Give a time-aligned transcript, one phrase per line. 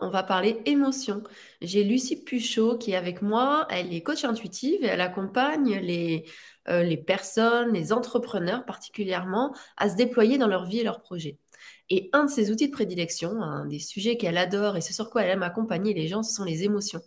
[0.00, 1.22] On va parler émotion.
[1.60, 3.66] J'ai Lucie Puchot qui est avec moi.
[3.70, 6.24] Elle est coach intuitive et elle accompagne les,
[6.68, 11.38] euh, les personnes, les entrepreneurs particulièrement, à se déployer dans leur vie et leurs projets.
[11.90, 15.10] Et un de ses outils de prédilection, un des sujets qu'elle adore et ce sur
[15.10, 17.00] quoi elle aime accompagner les gens, ce sont les émotions.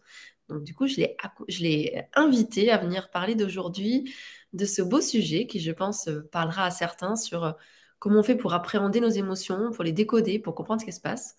[0.50, 4.14] Donc du coup, je l'ai invitée à venir parler d'aujourd'hui
[4.54, 7.52] de ce beau sujet qui, je pense, parlera à certains sur euh,
[8.00, 11.00] comment on fait pour appréhender nos émotions, pour les décoder, pour comprendre ce qui se
[11.00, 11.36] passe.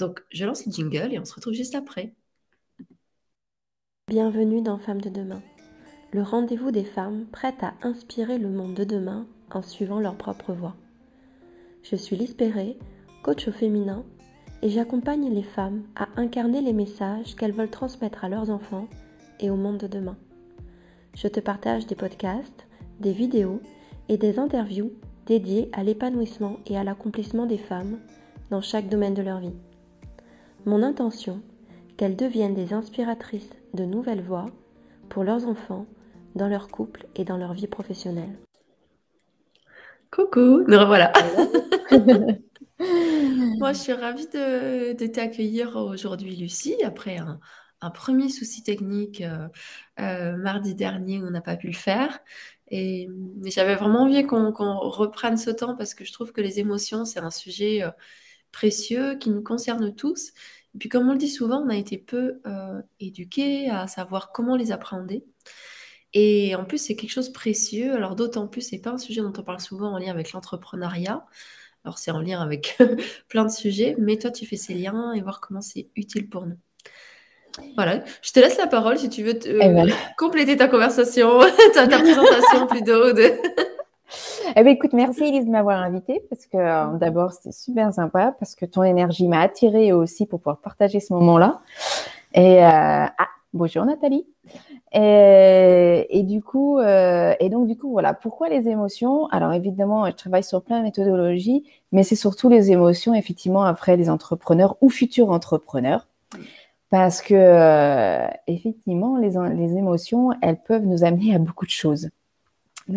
[0.00, 2.14] Donc, je lance le jingle et on se retrouve juste après.
[4.08, 5.42] Bienvenue dans Femmes de demain,
[6.12, 10.54] le rendez-vous des femmes prêtes à inspirer le monde de demain en suivant leur propre
[10.54, 10.74] voie.
[11.82, 12.34] Je suis Lise
[13.22, 14.02] coach au féminin,
[14.62, 18.88] et j'accompagne les femmes à incarner les messages qu'elles veulent transmettre à leurs enfants
[19.38, 20.16] et au monde de demain.
[21.14, 22.66] Je te partage des podcasts,
[23.00, 23.60] des vidéos
[24.08, 24.92] et des interviews
[25.26, 27.98] dédiées à l'épanouissement et à l'accomplissement des femmes
[28.48, 29.52] dans chaque domaine de leur vie.
[30.66, 31.40] Mon intention,
[31.96, 34.50] qu'elles deviennent des inspiratrices de nouvelles voies
[35.08, 35.86] pour leurs enfants,
[36.34, 38.38] dans leur couple et dans leur vie professionnelle.
[40.10, 41.12] Coucou, nous revoilà.
[43.58, 49.48] Moi, je suis ravie de, t'accueillir aujourd'hui, Lucie, après un, premier souci technique euh,
[49.98, 52.18] euh, mardi dernier où on n'a pas pu le faire.
[52.68, 53.08] Et
[53.46, 57.20] j'avais vraiment envie qu'on reprenne ce temps parce que je trouve que les émotions, c'est
[57.20, 57.90] un sujet euh,
[58.52, 60.32] précieux qui nous concerne tous.
[60.74, 64.32] Et puis comme on le dit souvent, on a été peu euh, éduqués à savoir
[64.32, 65.24] comment les appréhender.
[66.12, 67.94] Et en plus, c'est quelque chose de précieux.
[67.94, 71.24] Alors d'autant plus, c'est pas un sujet dont on parle souvent en lien avec l'entrepreneuriat.
[71.84, 72.78] Alors c'est en lien avec
[73.28, 76.46] plein de sujets, mais toi, tu fais ces liens et voir comment c'est utile pour
[76.46, 76.56] nous.
[77.74, 79.90] Voilà, je te laisse la parole si tu veux te, eh ben.
[80.16, 81.40] compléter ta conversation,
[81.74, 83.12] ta, ta présentation plutôt.
[83.12, 83.32] De...
[84.56, 88.34] Eh bien, écoute, merci Elise de m'avoir invitée parce que euh, d'abord, c'était super sympa
[88.38, 91.60] parce que ton énergie m'a attirée aussi pour pouvoir partager ce moment-là.
[92.34, 94.26] Et euh, ah, bonjour Nathalie.
[94.92, 99.26] Et, et du coup, euh, et donc du coup, voilà, pourquoi les émotions?
[99.28, 103.96] Alors évidemment, je travaille sur plein de méthodologies, mais c'est surtout les émotions, effectivement, après
[103.96, 106.08] les entrepreneurs ou futurs entrepreneurs.
[106.90, 112.10] Parce que, euh, effectivement, les, les émotions, elles peuvent nous amener à beaucoup de choses.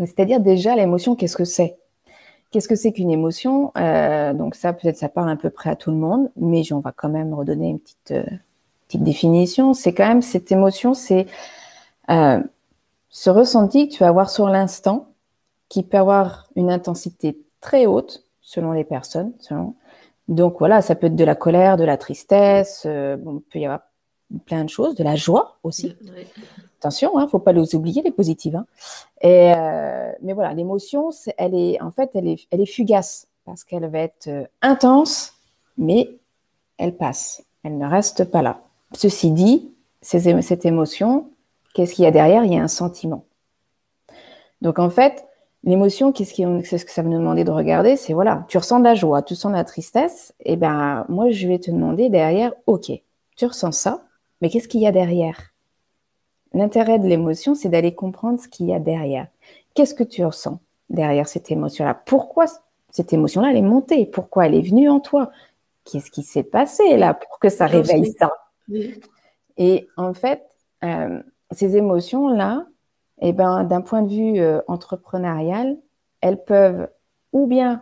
[0.06, 1.78] C'est-à-dire déjà l'émotion, qu'est-ce que c'est?
[2.52, 3.72] Qu'est-ce que c'est qu'une émotion?
[3.78, 6.80] Euh, Donc ça, peut-être ça parle à peu près à tout le monde, mais on
[6.80, 8.24] va quand même redonner une petite, euh,
[8.88, 9.74] petite définition.
[9.74, 11.26] C'est quand même cette émotion, c'est
[12.12, 12.40] euh,
[13.10, 15.08] ce ressenti que tu vas avoir sur l'instant,
[15.70, 19.34] qui peut avoir une intensité très haute selon les personnes.
[20.28, 23.82] Donc voilà, ça peut être de la colère, de la tristesse, il peut y avoir
[24.46, 25.96] plein de choses, de la joie aussi.
[26.84, 28.58] Attention, il hein, ne faut pas les oublier, les positives.
[28.58, 28.66] Hein.
[29.24, 34.28] Euh, mais voilà, l'émotion, elle est, en fait, elle est, fugace parce qu'elle va être
[34.28, 35.32] euh, intense,
[35.78, 36.10] mais
[36.78, 37.46] elle passe.
[37.64, 38.60] Elle ne reste pas là.
[38.92, 39.72] Ceci dit,
[40.02, 41.30] cette émotion,
[41.74, 42.44] qu'est-ce qu'il y a derrière?
[42.44, 43.24] Il y a un sentiment.
[44.62, 45.26] Donc en fait,
[45.64, 47.96] l'émotion, qu'est-ce ce que ça va nous demander de regarder?
[47.96, 50.34] C'est voilà, tu ressens de la joie, tu ressens de la tristesse.
[50.42, 52.92] Et eh ben moi, je vais te demander derrière, ok,
[53.38, 54.04] tu ressens ça,
[54.42, 55.53] mais qu'est-ce qu'il y a derrière?
[56.54, 59.28] L'intérêt de l'émotion, c'est d'aller comprendre ce qu'il y a derrière.
[59.74, 60.60] Qu'est-ce que tu ressens
[60.90, 62.00] derrière cette émotion-là?
[62.06, 62.46] Pourquoi
[62.92, 64.06] cette émotion-là, elle est montée?
[64.06, 65.32] Pourquoi elle est venue en toi?
[65.84, 68.32] Qu'est-ce qui s'est passé là pour que ça réveille ça?
[69.58, 70.44] Et en fait,
[70.84, 71.22] euh,
[71.52, 72.66] ces émotions-là,
[73.22, 75.78] eh ben, d'un point de vue euh, entrepreneurial,
[76.22, 76.88] elles peuvent
[77.32, 77.82] ou bien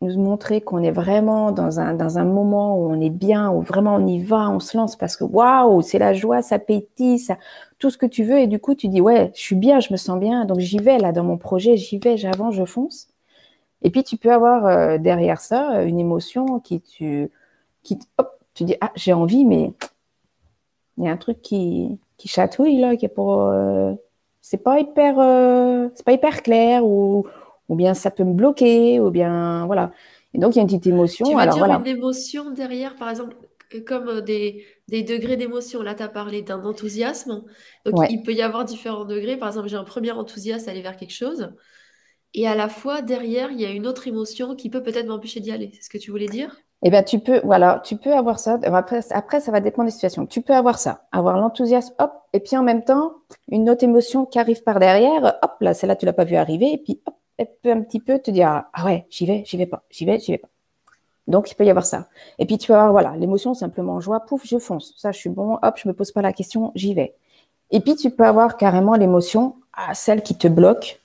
[0.00, 3.60] nous montrer qu'on est vraiment dans un, dans un moment où on est bien, où
[3.60, 7.18] vraiment on y va, on se lance parce que waouh, c'est la joie, ça pétille,
[7.18, 7.36] ça,
[7.78, 8.38] tout ce que tu veux.
[8.38, 10.78] Et du coup, tu dis, ouais, je suis bien, je me sens bien, donc j'y
[10.78, 13.08] vais là dans mon projet, j'y vais, j'avance, je fonce.
[13.82, 17.30] Et puis, tu peux avoir euh, derrière ça une émotion qui, tu,
[17.82, 19.72] qui, hop, tu dis, ah, j'ai envie, mais
[20.98, 23.42] il y a un truc qui, qui chatouille là, qui est pour.
[23.42, 23.94] Euh,
[24.42, 27.26] c'est pas hyper, euh, c'est pas hyper clair ou
[27.70, 29.92] ou bien ça peut me bloquer, ou bien voilà.
[30.34, 31.24] Et donc il y a une petite émotion.
[31.24, 33.36] Tu veux Alors, dire une émotion derrière, par exemple,
[33.86, 35.80] comme euh, des, des degrés d'émotion.
[35.82, 37.44] Là, tu as parlé d'un enthousiasme.
[37.86, 39.36] Donc il peut y avoir différents degrés.
[39.38, 41.52] Par exemple, j'ai un premier enthousiasme à aller vers quelque chose.
[42.34, 45.40] Et à la fois, derrière, il y a une autre émotion qui peut peut-être m'empêcher
[45.40, 45.70] d'y aller.
[45.74, 46.56] C'est ce que tu voulais dire?
[46.82, 48.58] Eh bien, tu peux, voilà, tu peux avoir ça.
[48.62, 50.26] Après, après, ça va dépendre des situations.
[50.26, 53.16] Tu peux avoir ça, avoir l'enthousiasme, hop, et puis en même temps,
[53.48, 56.72] une autre émotion qui arrive par derrière, hop, là, celle-là, tu l'as pas vu arriver,
[56.72, 57.14] et puis hop,
[57.46, 60.18] peut un petit peu te dire ah ouais j'y vais j'y vais pas j'y vais
[60.18, 60.48] j'y vais pas.
[61.26, 62.08] Donc il peut y avoir ça.
[62.38, 64.94] Et puis tu vas avoir voilà l'émotion simplement joie pouf je fonce.
[64.96, 67.14] Ça je suis bon hop je me pose pas la question j'y vais.
[67.70, 71.00] Et puis tu peux avoir carrément l'émotion à celle qui te bloque.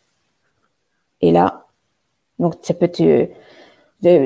[1.22, 1.66] Et là
[2.40, 3.32] donc ça peut être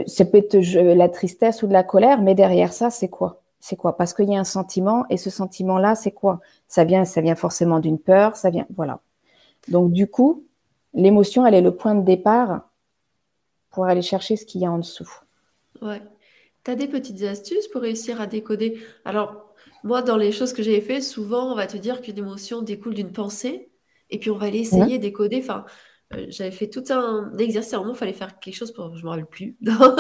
[0.07, 3.41] ça peut être la tristesse ou de la colère mais derrière ça c'est quoi?
[3.59, 3.97] C'est quoi?
[3.97, 6.39] Parce qu'il y a un sentiment et ce sentiment-là, c'est quoi?
[6.67, 9.01] Ça vient, ça vient forcément d'une peur, ça vient, voilà.
[9.67, 10.45] Donc du coup,
[10.93, 12.69] l'émotion, elle est le point de départ
[13.69, 15.09] pour aller chercher ce qu'il y a en dessous.
[15.81, 16.01] Ouais.
[16.63, 18.79] Tu as des petites astuces pour réussir à décoder?
[19.05, 19.53] Alors,
[19.83, 22.95] moi, dans les choses que j'ai fait, souvent, on va te dire qu'une émotion découle
[22.95, 23.71] d'une pensée,
[24.09, 25.39] et puis on va aller essayer de décoder.
[25.41, 25.65] Enfin,
[26.13, 27.73] euh, j'avais fait tout un exercice.
[27.73, 28.95] À un moment, il fallait faire quelque chose pour.
[28.95, 29.95] Je ne me rappelle plus dans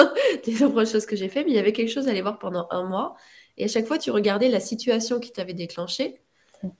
[0.45, 2.39] les nombreuses choses que j'ai fait, mais il y avait quelque chose à aller voir
[2.39, 3.15] pendant un mois.
[3.57, 6.21] Et à chaque fois, tu regardais la situation qui t'avait déclenché,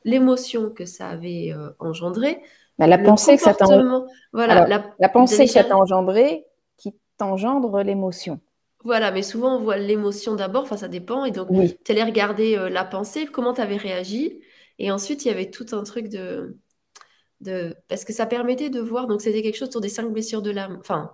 [0.04, 2.42] l'émotion que ça avait euh, engendré.
[2.80, 3.54] Bah, la, pensée que ça
[4.32, 6.46] voilà, la, pensée que ça t'a engendré
[6.78, 8.40] qui t'engendre l'émotion.
[8.86, 11.26] Voilà, mais souvent on voit l'émotion d'abord, enfin ça dépend.
[11.26, 14.40] Et donc, tu allais regarder euh, la pensée, comment tu avais réagi.
[14.78, 16.58] Et ensuite, il y avait tout un truc de,
[17.42, 17.76] de.
[17.90, 20.52] Parce que ça permettait de voir, donc c'était quelque chose sur des cinq blessures de
[20.52, 20.78] l'âme.
[20.80, 21.12] Enfin,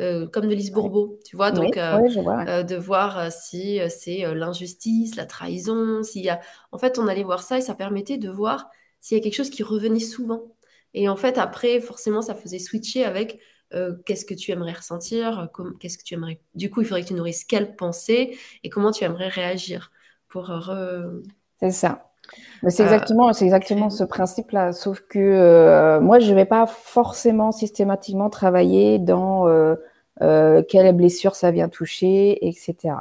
[0.00, 5.26] euh, comme de Lise Bourbeau, tu vois, donc euh, de voir si c'est l'injustice, la
[5.26, 6.40] trahison, s'il y a...
[6.72, 8.68] En fait, on allait voir ça et ça permettait de voir
[8.98, 10.54] s'il y a quelque chose qui revenait souvent.
[10.94, 13.38] Et en fait, après, forcément, ça faisait switcher avec
[13.74, 15.48] euh, qu'est-ce que tu aimerais ressentir,
[15.80, 16.40] qu'est-ce que tu aimerais.
[16.54, 19.90] Du coup, il faudrait que tu nourrisses quelle pensée et comment tu aimerais réagir
[20.28, 20.52] pour.
[21.60, 22.10] C'est ça.
[22.68, 24.72] c'est euh, exactement, c'est exactement ce principe-là.
[24.72, 29.46] Sauf que euh, moi, je ne vais pas forcément systématiquement travailler dans
[30.20, 32.94] quelle blessure ça vient toucher, etc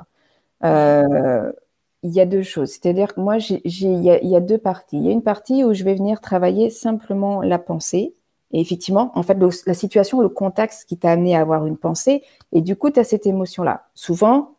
[2.03, 2.69] il y a deux choses.
[2.69, 3.61] C'est-à-dire que moi, il
[4.03, 4.97] y, a deux parties.
[4.97, 8.13] Il y a une partie où je vais venir travailler simplement la pensée.
[8.51, 12.21] Et effectivement, en fait, la situation, le contexte qui t'a amené à avoir une pensée,
[12.51, 13.85] et du coup, tu as cette émotion-là.
[13.95, 14.55] Souvent,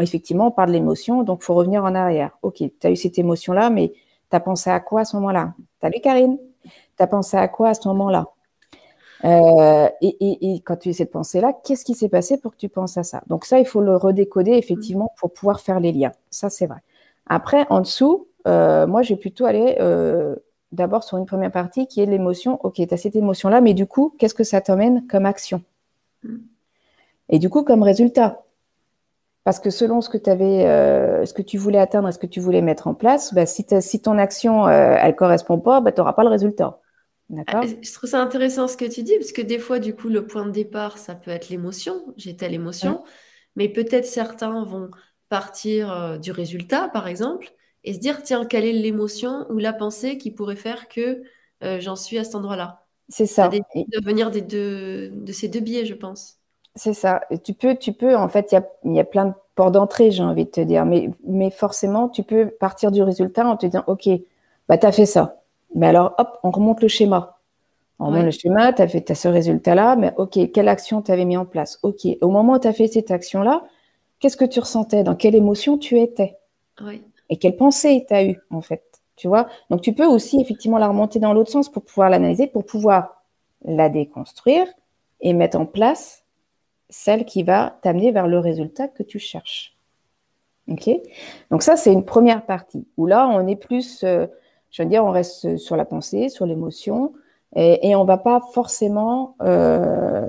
[0.00, 2.38] effectivement, on parle de l'émotion, donc faut revenir en arrière.
[2.42, 3.92] Ok, tu as eu cette émotion-là, mais
[4.30, 5.54] tu as pensé à quoi à ce moment-là?
[5.82, 6.38] Salut Karine?
[6.62, 8.26] Tu as pensé à quoi à ce moment-là?
[9.24, 12.98] Euh, et, quand tu as cette pensée-là, qu'est-ce qui s'est passé pour que tu penses
[12.98, 13.22] à ça?
[13.28, 16.12] Donc ça, il faut le redécoder effectivement pour pouvoir faire les liens.
[16.30, 16.80] Ça, c'est vrai.
[17.26, 20.36] Après, en dessous, euh, moi, j'ai plutôt aller euh,
[20.72, 22.60] d'abord sur une première partie qui est l'émotion.
[22.64, 25.62] Ok, tu as cette émotion-là, mais du coup, qu'est-ce que ça t'emmène comme action?
[27.28, 28.42] Et du coup, comme résultat?
[29.44, 32.40] Parce que selon ce que, avais, ce que tu voulais atteindre et ce que tu
[32.40, 36.00] voulais mettre en place, bah, si, si, ton action, elle ne correspond pas, bah, tu
[36.00, 36.80] n'auras pas le résultat.
[37.48, 40.08] Ah, je trouve ça intéressant ce que tu dis, parce que des fois, du coup,
[40.08, 42.14] le point de départ, ça peut être l'émotion.
[42.16, 43.02] J'ai telle émotion.
[43.56, 44.90] Mais peut-être certains vont
[45.28, 47.52] partir euh, du résultat, par exemple,
[47.84, 51.22] et se dire, tiens, quelle est l'émotion ou la pensée qui pourrait faire que
[51.64, 52.84] euh, j'en suis à cet endroit-là?
[53.08, 53.48] C'est ça.
[53.48, 56.38] de venir des deux, de ces deux biais, je pense.
[56.74, 57.22] C'est ça.
[57.42, 58.52] tu peux, tu peux, en fait,
[58.84, 60.84] il y a, plein de ports d'entrée, j'ai envie de te dire.
[60.84, 64.08] Mais, mais forcément, tu peux partir du résultat en te disant, OK,
[64.68, 65.42] bah, tu as fait ça.
[65.76, 67.38] Mais alors, hop, on remonte le schéma.
[67.98, 71.12] On remonte le schéma, tu as fait as ce résultat-là, mais OK, quelle action tu
[71.12, 71.78] avais mis en place?
[71.82, 73.62] OK, au moment où tu as fait cette action-là,
[74.18, 75.04] qu'est-ce que tu ressentais?
[75.04, 76.38] Dans quelle émotion tu étais?
[77.28, 78.82] Et quelle pensée tu as eu, en fait?
[79.16, 79.48] Tu vois?
[79.70, 83.22] Donc, tu peux aussi effectivement la remonter dans l'autre sens pour pouvoir l'analyser, pour pouvoir
[83.64, 84.66] la déconstruire
[85.20, 86.24] et mettre en place
[86.88, 89.76] celle qui va t'amener vers le résultat que tu cherches.
[90.68, 90.88] OK?
[91.50, 94.02] Donc, ça, c'est une première partie où là, on est plus.
[94.04, 94.26] Euh,
[94.70, 97.12] je veux dire, on reste sur la pensée, sur l'émotion,
[97.54, 100.28] et, on ne va pas forcément, euh,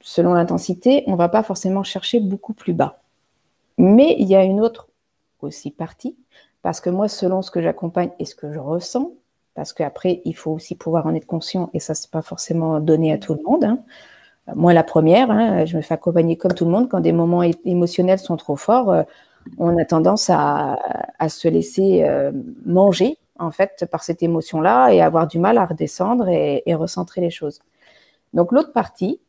[0.00, 3.00] selon l'intensité, on ne va pas forcément chercher beaucoup plus bas.
[3.78, 4.88] Mais il y a une autre
[5.40, 6.16] aussi partie,
[6.62, 9.12] parce que moi, selon ce que j'accompagne et ce que je ressens,
[9.54, 13.12] parce qu'après, il faut aussi pouvoir en être conscient, et ça, n'est pas forcément donné
[13.12, 13.64] à tout le monde.
[13.64, 13.78] Hein.
[14.54, 17.42] Moi, la première, hein, je me fais accompagner comme tout le monde quand des moments
[17.64, 18.92] émotionnels sont trop forts.
[18.92, 19.02] Euh,
[19.58, 20.76] on a tendance à,
[21.28, 22.32] se laisser euh,
[22.64, 27.30] manger en fait, par cette émotion-là et avoir du mal à redescendre et, recentrer les
[27.30, 27.60] choses.
[28.32, 29.20] Donc, l'autre partie,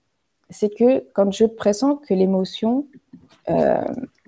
[0.49, 2.87] c'est que quand je pressens que l'émotion
[3.49, 3.81] euh,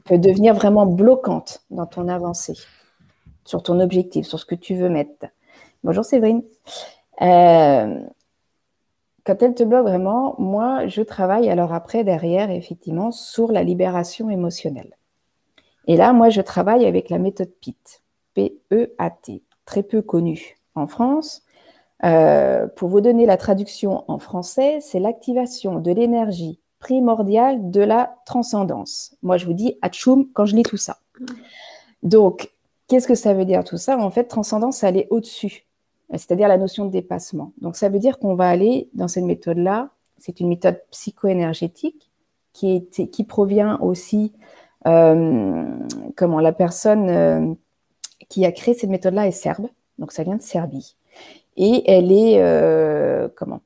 [0.06, 2.58] peut devenir vraiment bloquante dans ton avancée,
[3.46, 5.28] sur ton objectif, sur ce que tu veux mettre.
[5.84, 6.44] Bonjour Séverine.
[7.22, 8.00] Euh,
[9.26, 14.30] quand elle te bloque vraiment, moi, je travaille alors après, derrière, effectivement, sur la libération
[14.30, 14.96] émotionnelle.
[15.88, 18.02] Et là, moi, je travaille avec la méthode PEAT,
[18.34, 21.44] P-E-A-T très peu connu en France.
[22.04, 28.16] Euh, pour vous donner la traduction en français, c'est l'activation de l'énergie primordiale de la
[28.26, 29.16] transcendance.
[29.22, 30.98] Moi, je vous dis atchoum quand je lis tout ça.
[32.02, 32.50] Donc,
[32.88, 33.96] qu'est-ce que ça veut dire tout ça?
[34.00, 35.68] En fait, transcendance, ça allait au-dessus,
[36.10, 37.52] c'est-à-dire la notion de dépassement.
[37.62, 39.90] Donc, ça veut dire qu'on va aller dans cette méthode-là.
[40.18, 42.10] C'est une méthode psycho-énergétique
[42.54, 44.34] qui, est, qui provient aussi,
[44.88, 45.64] euh,
[46.16, 47.54] comment la personne euh,
[48.28, 50.96] qui a créé cette méthode-là est serbe, donc ça vient de Serbie.
[51.58, 53.62] Et elle est, euh, comment?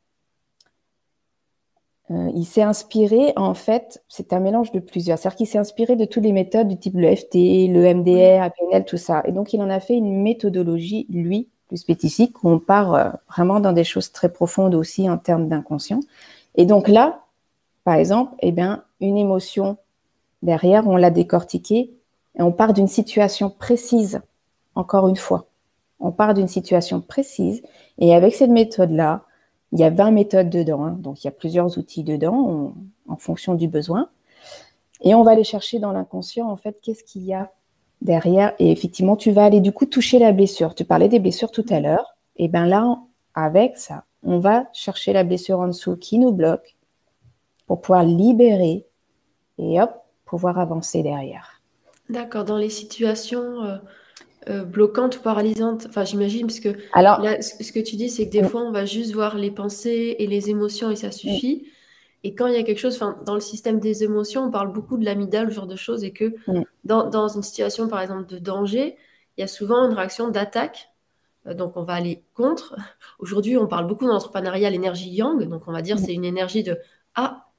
[2.12, 5.18] Euh, il s'est inspiré, en fait, c'est un mélange de plusieurs.
[5.18, 8.86] C'est-à-dire qu'il s'est inspiré de toutes les méthodes du type le FT, le MDR, APNL,
[8.86, 9.24] tout ça.
[9.26, 13.10] Et donc, il en a fait une méthodologie, lui, plus spécifique, où on part euh,
[13.30, 16.02] vraiment dans des choses très profondes aussi en termes d'inconscient.
[16.56, 17.24] Et donc là,
[17.84, 19.78] par exemple, eh bien, une émotion
[20.42, 21.92] derrière, on l'a décortiquée
[22.38, 24.22] et on part d'une situation précise,
[24.76, 25.48] encore une fois.
[26.00, 27.64] On part d'une situation précise
[27.98, 29.24] et avec cette méthode-là,
[29.72, 30.98] il y a 20 méthodes dedans, hein.
[31.00, 32.74] donc il y a plusieurs outils dedans
[33.08, 34.10] en fonction du besoin.
[35.02, 37.52] Et on va aller chercher dans l'inconscient, en fait, qu'est-ce qu'il y a
[38.02, 38.54] derrière.
[38.60, 40.76] Et effectivement, tu vas aller du coup toucher la blessure.
[40.76, 42.16] Tu parlais des blessures tout à l'heure.
[42.38, 43.00] Et bien là,
[43.36, 46.76] avec ça, on va chercher la blessure en dessous qui nous bloque
[47.68, 48.86] pour pouvoir libérer
[49.58, 49.92] et hop,
[50.26, 51.62] pouvoir avancer derrière.
[52.10, 53.78] D'accord, dans les situations euh,
[54.50, 58.32] euh, bloquante ou paralysante Enfin, j'imagine, parce que Alors, ce que tu dis, c'est que
[58.32, 61.68] des fois, on va juste voir les pensées et les émotions et ça suffit.
[62.24, 64.98] Et quand il y a quelque chose, dans le système des émotions, on parle beaucoup
[64.98, 66.34] de l'amygdale, ce genre de choses, et que
[66.86, 68.98] dans, dans, une situation, par exemple, de danger,
[69.38, 70.90] il y a souvent une réaction d'attaque.
[71.48, 72.76] Euh, donc, on va aller contre.
[73.20, 75.44] Aujourd'hui, on parle beaucoup dans l'entrepreneuriat, l'énergie yang.
[75.44, 76.78] Donc, on va dire c'est une énergie de
[77.16, 77.50] Ah,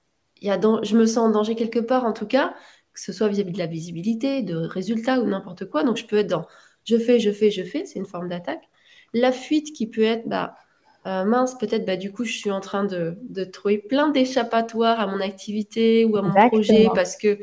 [0.41, 2.55] y a je me sens en danger quelque part, en tout cas,
[2.95, 5.85] que ce soit vis-à-vis -vis de la visibilité, de résultats ou n'importe quoi.
[5.85, 6.47] Donc, je peux être dans
[6.85, 8.69] je fais, je fais, je fais, c'est une forme d'attaque.
[9.13, 10.55] La fuite qui peut être, bah,
[11.07, 13.17] euh, mince, peut-être, bah, du coup, je suis en train de,
[13.53, 17.39] trouver plein d'échappatoires à mon activité ou à mon projet parce que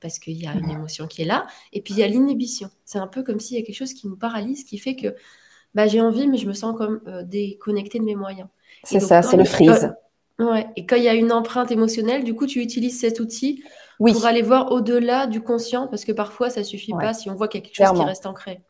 [0.00, 1.46] parce qu'il y a une émotion qui est là.
[1.72, 2.68] Et puis, il y a l'inhibition.
[2.84, 5.14] C'est un peu comme s'il y a quelque chose qui nous paralyse, qui fait que
[5.74, 8.48] bah, j'ai envie, mais je me sens comme euh, déconnectée de mes moyens.
[8.82, 9.94] C'est ça, c'est le freeze.
[10.38, 10.66] ouais.
[10.76, 13.64] Et quand il y a une empreinte émotionnelle, du coup, tu utilises cet outil
[13.98, 17.48] pour aller voir au-delà du conscient, parce que parfois, ça suffit pas si on voit
[17.48, 18.62] qu'il y a quelque chose qui reste ancré.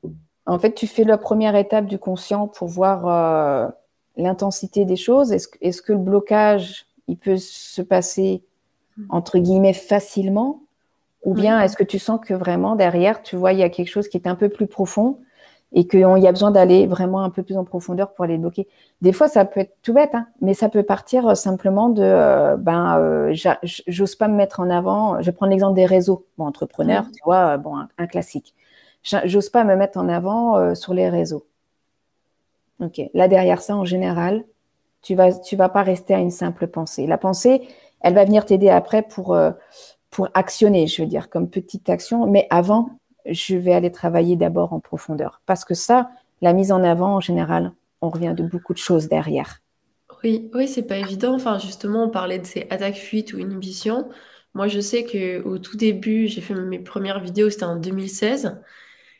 [0.47, 3.69] En fait, tu fais la première étape du conscient pour voir euh,
[4.17, 5.33] l'intensité des choses.
[5.33, 8.43] Est-ce que le blocage, il peut se passer,
[9.09, 10.61] entre guillemets, facilement?
[11.25, 13.89] Ou bien est-ce que tu sens que vraiment, derrière, tu vois, il y a quelque
[13.89, 15.21] chose qui est un peu plus profond?
[15.75, 18.41] Et qu'il y a besoin d'aller vraiment un peu plus en profondeur pour aller le
[18.41, 18.69] bloquer.
[19.03, 22.03] Des fois, ça peut être tout bête, hein, mais ça peut partir euh, simplement de,
[22.03, 23.35] euh, ben, euh,
[23.89, 25.21] j'ose pas me mettre en avant.
[25.21, 26.27] Je vais prendre l'exemple des réseaux.
[26.39, 28.55] Bon, entrepreneur, tu vois, bon, un, classique.
[29.03, 31.45] J'ose pas me mettre en avant sur les réseaux.
[32.81, 33.03] Ok.
[33.13, 34.45] Là derrière ça, en général,
[35.03, 37.07] tu vas, tu vas pas rester à une simple pensée.
[37.07, 37.69] La pensée,
[38.01, 39.37] elle va venir t'aider après pour
[40.11, 42.27] pour actionner, je veux dire, comme petite action.
[42.27, 42.89] Mais avant,
[43.27, 45.41] je vais aller travailler d'abord en profondeur.
[45.47, 46.11] Parce que ça,
[46.43, 49.61] la mise en avant, en général, on revient de beaucoup de choses derrière.
[50.23, 51.35] Oui, oui, c'est pas évident.
[51.35, 54.09] Enfin, justement, on parlait de ces attaques fuites ou inhibitions.
[54.55, 58.61] Moi, je sais que au tout début, j'ai fait mes premières vidéos, c'était en 2016.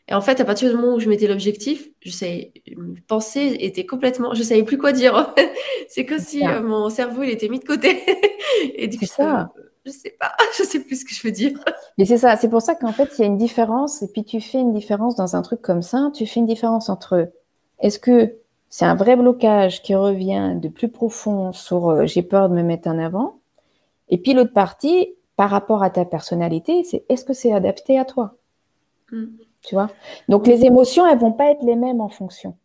[0.07, 3.57] Et en fait, à partir du moment où je mettais l'objectif, je savais, mes pensées
[3.59, 5.33] étaient complètement, je savais plus quoi dire.
[5.89, 8.03] c'est comme si euh, mon cerveau il était mis de côté.
[8.75, 9.51] et du coup, ça
[9.85, 11.59] je sais pas, je sais plus ce que je veux dire.
[11.97, 14.23] Mais c'est ça, c'est pour ça qu'en fait, il y a une différence, et puis
[14.23, 17.31] tu fais une différence dans un truc comme ça, tu fais une différence entre
[17.79, 18.35] est-ce que
[18.69, 22.63] c'est un vrai blocage qui revient de plus profond sur euh, j'ai peur de me
[22.63, 23.39] mettre en avant,
[24.09, 28.05] et puis l'autre partie, par rapport à ta personnalité, c'est est-ce que c'est adapté à
[28.05, 28.37] toi?
[29.11, 29.25] Mm.
[29.63, 29.89] Tu vois?
[30.29, 32.55] Donc les émotions, elles vont pas être les mêmes en fonction.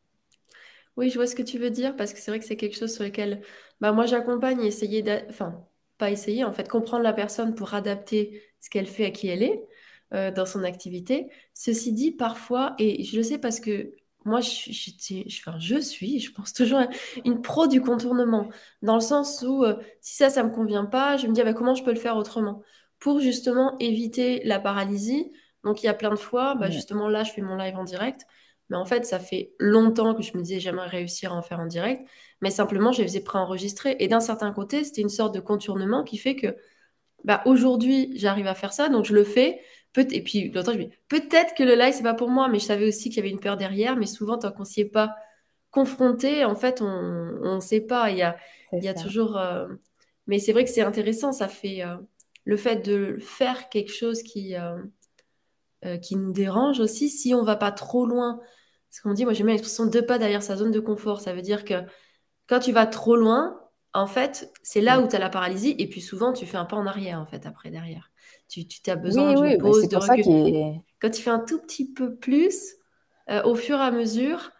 [0.96, 2.76] Oui, je vois ce que tu veux dire, parce que c'est vrai que c'est quelque
[2.76, 3.40] chose sur lequel
[3.80, 5.18] bah, moi j'accompagne et essayer de...
[5.30, 5.64] Enfin,
[6.00, 9.44] pas essayer, en fait, comprendre la personne pour adapter ce qu'elle fait à qui elle
[9.44, 9.62] est
[10.14, 11.28] euh, dans son activité.
[11.54, 13.92] Ceci dit, parfois, et je le sais parce que
[14.24, 14.90] moi, je, je,
[15.28, 16.80] je, enfin, je suis, je pense toujours,
[17.24, 18.48] une pro du contournement,
[18.82, 21.44] dans le sens où euh, si ça, ça me convient pas, je me dis ah
[21.44, 22.62] bah, comment je peux le faire autrement?
[22.98, 25.30] Pour justement éviter la paralysie.
[25.64, 27.84] Donc, il y a plein de fois, bah, justement, là, je fais mon live en
[27.84, 28.26] direct.
[28.70, 31.60] Mais en fait, ça fait longtemps que je me disais j'aimerais réussir à en faire
[31.60, 32.08] en direct.
[32.40, 33.96] Mais simplement, je les faisais préenregistrer.
[33.98, 36.56] Et d'un certain côté, c'était une sorte de contournement qui fait que
[37.24, 38.88] bah, aujourd'hui, j'arrive à faire ça.
[38.88, 39.60] Donc, je le fais.
[39.92, 42.48] Peut et puis, l'autre, je me dis peut-être que le live, c'est pas pour moi.
[42.48, 43.96] Mais je savais aussi qu'il y avait une peur derrière.
[43.96, 45.14] Mais souvent, tant qu'on s'y est pas
[45.72, 48.10] confronté, en fait, on ne sait pas.
[48.10, 48.36] Il y a,
[48.72, 49.36] il y a toujours.
[49.36, 49.66] Euh,
[50.28, 51.32] mais c'est vrai que c'est intéressant.
[51.32, 51.96] Ça fait euh,
[52.44, 57.08] le fait de faire quelque chose qui, euh, qui nous dérange aussi.
[57.08, 58.40] Si on va pas trop loin
[58.90, 61.20] ce qu'on dit, moi j'aime bien l'expression deux pas derrière sa zone de confort.
[61.20, 61.74] Ça veut dire que
[62.48, 63.60] quand tu vas trop loin,
[63.92, 65.74] en fait, c'est là où tu as la paralysie.
[65.78, 68.10] Et puis souvent, tu fais un pas en arrière, en fait, après, derrière.
[68.48, 70.80] Tu, tu as besoin d'une bah, pause, de recul.
[71.00, 72.74] Quand tu fais un tout petit peu plus,
[73.30, 74.50] euh, au fur et à mesure,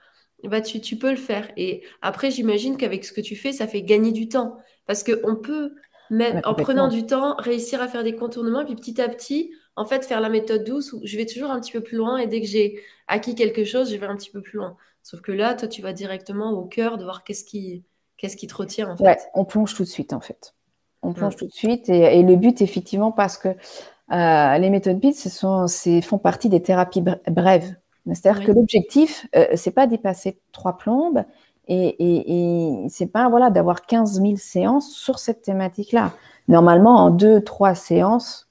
[0.44, 1.50] bah, tu, tu peux le faire.
[1.56, 4.56] Et après, j'imagine qu'avec ce que tu fais, ça fait gagner du temps.
[4.86, 5.74] Parce qu'on peut,
[6.10, 8.64] même, en prenant du temps, réussir à faire des contournements.
[8.64, 11.58] Puis petit à petit, en fait, faire la méthode douce où je vais toujours un
[11.58, 14.30] petit peu plus loin et dès que j'ai acquis quelque chose, je vais un petit
[14.30, 14.76] peu plus loin.
[15.02, 17.82] Sauf que là, toi, tu vas directement au cœur de voir qu'est-ce qui,
[18.18, 19.04] qu'est-ce qui te retient en fait.
[19.04, 20.54] Ouais, on plonge tout de suite en fait.
[21.00, 21.88] On plonge tout de suite.
[21.88, 25.64] Et, le but, effectivement, parce que euh, les méthodes PIT, ce sont,
[26.02, 27.74] font partie des thérapies brèves.
[28.06, 31.24] C'est-à-dire que l'objectif, euh, c'est pas dépasser trois plombes
[31.68, 36.12] et, et, et c'est pas voilà, d'avoir 15 000 séances sur cette thématique-là.
[36.48, 38.49] Normalement, en deux, trois séances,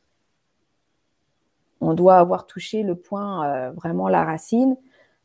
[1.81, 4.75] on doit avoir touché le point, euh, vraiment la racine.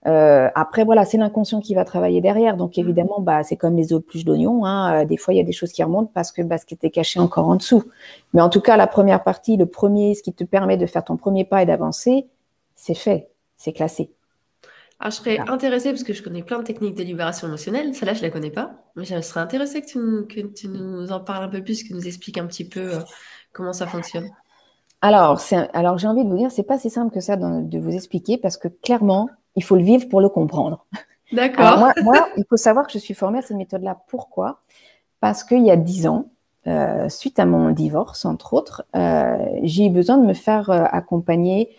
[0.06, 2.56] Euh, après, voilà, c'est l'inconscient qui va travailler derrière.
[2.56, 4.66] Donc, évidemment, bah, c'est comme les autres pluches d'oignon.
[4.66, 5.02] Hein.
[5.02, 6.75] Euh, des fois, il y a des choses qui remontent parce que bah, ce qui
[6.75, 7.84] était caché encore en dessous.
[8.34, 11.04] Mais en tout cas, la première partie, le premier, ce qui te permet de faire
[11.04, 12.26] ton premier pas et d'avancer,
[12.75, 14.11] c'est fait, c'est classé.
[15.00, 18.14] Alors, je serais intéressée, parce que je connais plein de techniques de libération émotionnelle, celle-là,
[18.14, 21.11] je ne la connais pas, mais je serais intéressée que tu, nous, que tu nous
[21.11, 22.92] en parles un peu plus, que tu nous expliques un petit peu
[23.52, 24.30] comment ça fonctionne.
[25.04, 25.38] Alors,
[25.75, 28.38] alors j'ai envie de vous dire, c'est pas si simple que ça de vous expliquer
[28.38, 30.87] parce que clairement, il faut le vivre pour le comprendre.
[31.32, 31.76] D'accord.
[32.02, 33.99] Moi, il faut savoir que je suis formée à cette méthode-là.
[34.08, 34.61] Pourquoi?
[35.20, 36.30] Parce qu'il y a dix ans,
[36.66, 40.84] euh, suite à mon divorce, entre autres, euh, j'ai eu besoin de me faire euh,
[40.90, 41.76] accompagner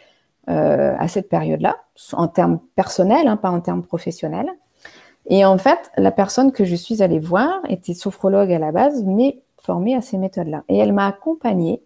[0.47, 1.77] à cette période-là,
[2.13, 4.51] en termes personnels, hein, pas en termes professionnels.
[5.25, 9.03] Et en fait, la personne que je suis allée voir était sophrologue à la base,
[9.03, 10.63] mais formée à ces méthodes-là.
[10.69, 11.81] Et elle m'a accompagnée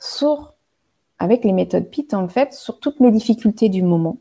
[0.00, 0.54] sur
[1.20, 4.16] avec les méthodes PIT, en fait, sur toutes mes difficultés du moment.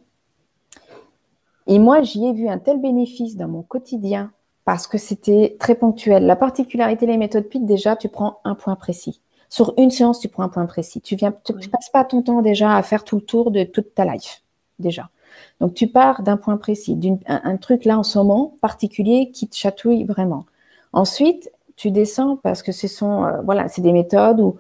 [1.65, 4.32] Et moi, j'y ai vu un tel bénéfice dans mon quotidien
[4.65, 6.25] parce que c'était très ponctuel.
[6.25, 9.22] La particularité des méthodes PIT, déjà, tu prends un point précis.
[9.48, 11.01] Sur une séance, tu prends un point précis.
[11.01, 13.96] Tu viens, tu, passes pas ton temps déjà à faire tout le tour de toute
[13.96, 14.44] ta life,
[14.77, 15.10] déjà.
[15.62, 19.48] Donc, tu pars d'un point précis, d'un un, truc là en ce moment particulier qui
[19.48, 20.46] te chatouille vraiment.
[20.91, 24.58] Ensuite, tu descends parce que ce sont, euh, voilà, c'est des méthodes où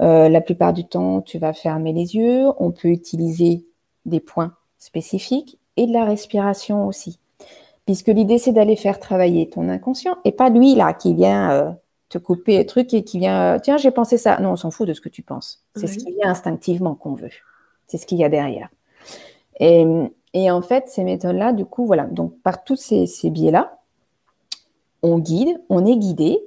[0.00, 2.46] euh, la plupart du temps, tu vas fermer les yeux.
[2.58, 3.66] On peut utiliser
[4.06, 7.18] des points spécifiques et de la respiration aussi.
[7.84, 11.70] Puisque l'idée, c'est d'aller faire travailler ton inconscient et pas lui, là, qui vient euh,
[12.08, 14.38] te couper les trucs et qui vient, euh, tiens, j'ai pensé ça.
[14.40, 15.64] Non, on s'en fout de ce que tu penses.
[15.74, 17.30] C'est ce qui vient instinctivement qu'on veut.
[17.86, 18.68] C'est ce qu'il y a derrière.
[19.58, 22.04] Et, en fait, ces méthodes-là, du coup, voilà.
[22.04, 23.78] Donc, par tous ces, ces biais-là,
[25.02, 26.38] on guide, on est guidé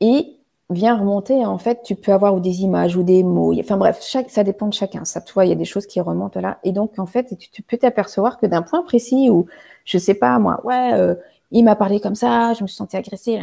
[0.00, 0.37] et
[0.70, 1.44] vient remonter.
[1.46, 3.54] En fait, tu peux avoir des images ou des mots.
[3.58, 5.04] Enfin bref, ça dépend de chacun.
[5.04, 6.58] Ça, toi, il y a des choses qui remontent là.
[6.64, 9.46] Et donc, en fait, tu, peux t'apercevoir que d'un point précis où,
[9.84, 11.14] je sais pas, moi, ouais, euh,
[11.50, 13.40] il m'a parlé comme ça, je me suis sentie agressée.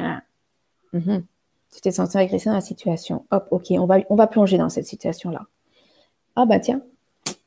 [0.93, 1.23] Mhm.
[1.73, 3.25] Tu t'es sentie agressée dans la situation.
[3.31, 5.45] Hop, ok, on va, on va plonger dans cette situation-là.
[6.35, 6.81] Ah bah tiens,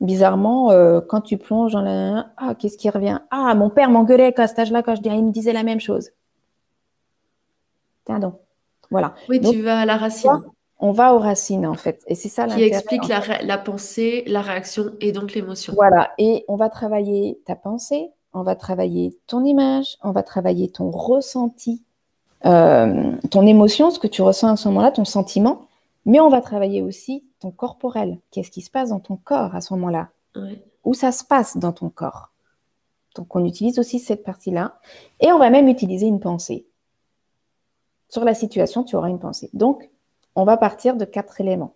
[0.00, 2.30] bizarrement, euh, quand tu plonges dans la...
[2.36, 3.20] Ah, qu'est-ce qui revient?
[3.30, 6.10] Ah, mon père m'engueulait à cet âge-là quand je il me disait la même chose.
[8.04, 8.47] Tiens donc.
[8.90, 9.14] Voilà.
[9.28, 10.30] Oui, tu vas à la racine.
[10.80, 12.02] On va aux racines, en fait.
[12.06, 15.72] Et c'est ça Qui explique la, pensée, la réaction et donc l'émotion.
[15.74, 16.12] Voilà.
[16.18, 20.90] Et on va travailler ta pensée, on va travailler ton image, on va travailler ton
[20.90, 21.82] ressenti,
[22.46, 25.66] euh, ton émotion, ce que tu ressens à ce moment-là, ton sentiment.
[26.06, 28.18] Mais on va travailler aussi ton corporel.
[28.30, 30.10] Qu'est-ce qui se passe dans ton corps à ce moment-là?
[30.84, 32.30] Où ça se passe dans ton corps?
[33.16, 34.78] Donc, on utilise aussi cette partie-là.
[35.18, 36.67] Et on va même utiliser une pensée.
[38.08, 39.50] Sur la situation, tu auras une pensée.
[39.52, 39.90] Donc,
[40.34, 41.74] on va partir de quatre éléments.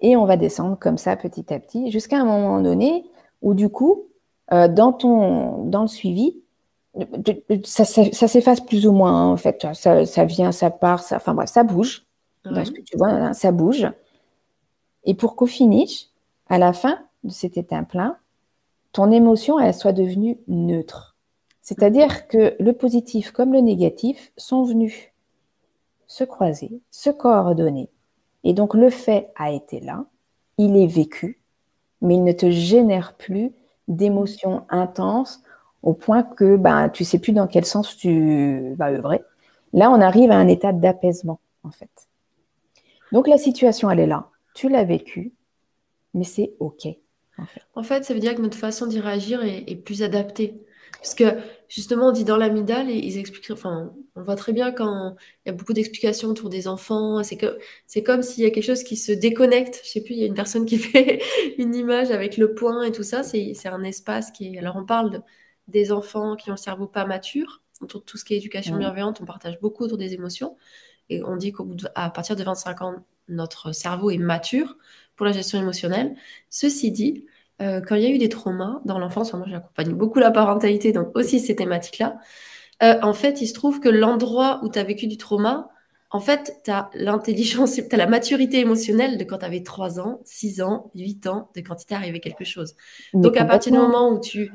[0.00, 3.04] Et on va descendre comme ça petit à petit jusqu'à un moment donné
[3.42, 4.08] où du coup,
[4.52, 6.42] euh, dans, ton, dans le suivi,
[7.64, 9.66] ça, s'efface plus ou moins hein, en fait.
[9.74, 12.06] Ça, vient, ça part, ça, enfin bref, ça bouge.
[12.44, 13.86] ce que tu vois, hein, ça bouge.
[15.04, 16.08] Et pour qu'au finish,
[16.48, 18.16] à la fin de cet état plein,
[18.92, 21.15] ton émotion, elle soit devenue neutre.
[21.66, 25.10] C'est-à-dire que le positif comme le négatif sont venus
[26.06, 27.90] se croiser, se coordonner.
[28.44, 30.04] Et donc le fait a été là,
[30.58, 31.40] il est vécu,
[32.02, 33.50] mais il ne te génère plus
[33.88, 35.42] d'émotions intenses
[35.82, 39.22] au point que ben, tu sais plus dans quel sens tu vas œuvrer.
[39.72, 41.90] Là, on arrive à un état d'apaisement, en fait.
[43.10, 44.28] Donc la situation, elle est là.
[44.54, 45.32] Tu l'as vécue,
[46.14, 46.86] mais c'est OK.
[47.74, 48.04] En fait.
[48.04, 50.62] ça veut dire que notre façon d'y réagir est plus adaptée.
[51.00, 51.24] Parce que
[51.68, 55.48] justement, on dit dans l'amidale, et ils expliquent, enfin, on voit très bien quand il
[55.48, 58.64] y a beaucoup d'explications autour des enfants, c'est que c'est comme s'il y a quelque
[58.64, 59.80] chose qui se déconnecte.
[59.84, 61.22] Je sais plus, il y a une personne qui fait
[61.58, 64.58] une image avec le point et tout ça, c'est un espace qui est.
[64.58, 65.22] Alors, on parle
[65.68, 68.76] des enfants qui ont le cerveau pas mature, autour de tout ce qui est éducation
[68.76, 70.56] bienveillante, on partage beaucoup autour des émotions.
[71.08, 74.76] Et on dit qu'à partir de 25 ans, notre cerveau est mature
[75.14, 76.16] pour la gestion émotionnelle.
[76.50, 77.26] Ceci dit,
[77.62, 80.92] euh, quand il y a eu des traumas dans l'enfance, moi j'accompagne beaucoup la parentalité,
[80.92, 82.18] donc aussi ces thématiques-là,
[82.82, 85.70] euh, en fait, il se trouve que l'endroit où tu as vécu du trauma,
[86.10, 90.00] en fait, tu as l'intelligence, tu as la maturité émotionnelle de quand tu avais 3
[90.00, 92.74] ans, 6 ans, 8 ans, de quand il t'est arrivé quelque chose.
[93.14, 94.52] donc à partir du moment où tu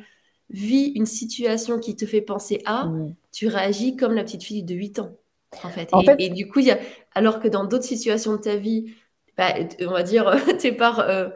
[0.50, 2.92] vis une situation qui te fait penser à,
[3.32, 5.18] tu réagis comme la petite fille de 8 ans.
[5.64, 5.90] En fait.
[6.18, 6.80] et, du coup, y a,
[7.14, 8.94] alors que dans d'autres situations de ta vie,
[9.38, 11.28] bah, on va dire, t'es par, euh,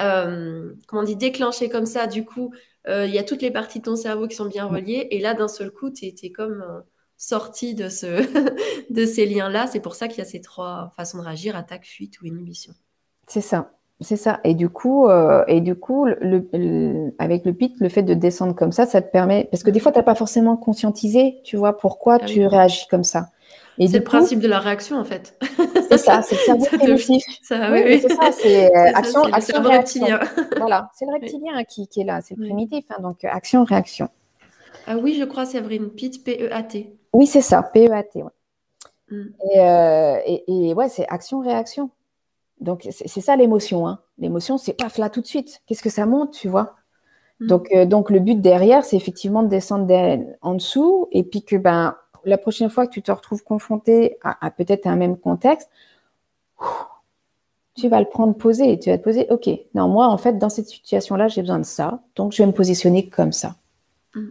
[0.00, 2.52] euh, comment on dit, déclenché comme ça, du coup,
[2.88, 5.20] euh, il y a toutes les parties de ton cerveau qui sont bien reliées, et
[5.20, 6.64] là, d'un seul coup, tu es, comme
[7.16, 8.06] sorti de, ce
[8.90, 9.66] de ces liens-là.
[9.66, 12.72] C'est pour ça qu'il y a ces trois façons de réagir, attaque, fuite ou inhibition.
[13.26, 13.72] C'est ça.
[14.00, 14.38] C'est ça.
[14.44, 15.08] Et du coup,
[15.48, 19.10] et du coup le, avec le PIT, le fait de descendre comme ça, ça te
[19.10, 19.48] permet.
[19.50, 22.86] Parce que des fois, tu n'as pas forcément conscientisé, tu vois, pourquoi ah tu réagis
[22.88, 23.30] comme ça.
[23.86, 25.38] C'est le principe de la réaction, en fait.
[25.90, 27.24] C'est ça, c'est le cerveau primitif.
[27.42, 28.00] Ça, oui, oui.
[28.00, 30.06] C'est ça, c'est euh, action, action, réaction.
[30.56, 32.84] voilà, c'est le reptilien qui, qui, est là, c'est le primitif.
[32.90, 34.08] Hein, donc, euh, action, réaction.
[34.86, 36.92] Ah oui, je crois, Séverine, PIT, P-E-A-T.
[37.12, 38.22] Oui, c'est ça, P-E-A-T.
[38.22, 38.30] Ouais.
[39.10, 39.24] Mm.
[39.52, 41.90] Et, euh, et, et, ouais, c'est action, réaction.
[42.60, 43.86] Donc, c'est ça l'émotion.
[43.86, 44.00] Hein.
[44.18, 45.62] L'émotion, c'est paf, là tout de suite.
[45.66, 46.74] Qu'est-ce que ça monte, tu vois?
[47.40, 47.46] Mm.
[47.46, 49.86] donc, euh, donc, le but derrière, c'est effectivement de descendre
[50.42, 51.94] en dessous et puis que, ben,
[52.28, 55.70] la prochaine fois que tu te retrouves confronté à, peut-être un même contexte,
[57.74, 60.38] tu vas le prendre posé et tu vas te poser, ok, non, moi, en fait,
[60.38, 63.56] dans cette situation-là, j'ai besoin de ça, donc je vais me positionner comme ça.
[64.14, 64.28] Mm.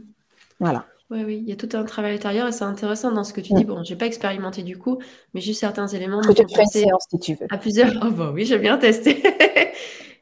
[0.60, 0.86] Voilà.
[1.10, 3.40] Oui, oui, il y a tout un travail intérieur et c'est intéressant dans ce que
[3.40, 3.64] tu dis.
[3.64, 3.68] Mm.
[3.68, 5.00] Bon, je n'ai pas expérimenté du coup,
[5.34, 6.22] mais juste certains éléments.
[6.22, 7.48] Je te fais une séance si tu veux.
[7.50, 7.88] À plusieurs.
[8.06, 9.24] Oh, bah oui, j'ai bien testé.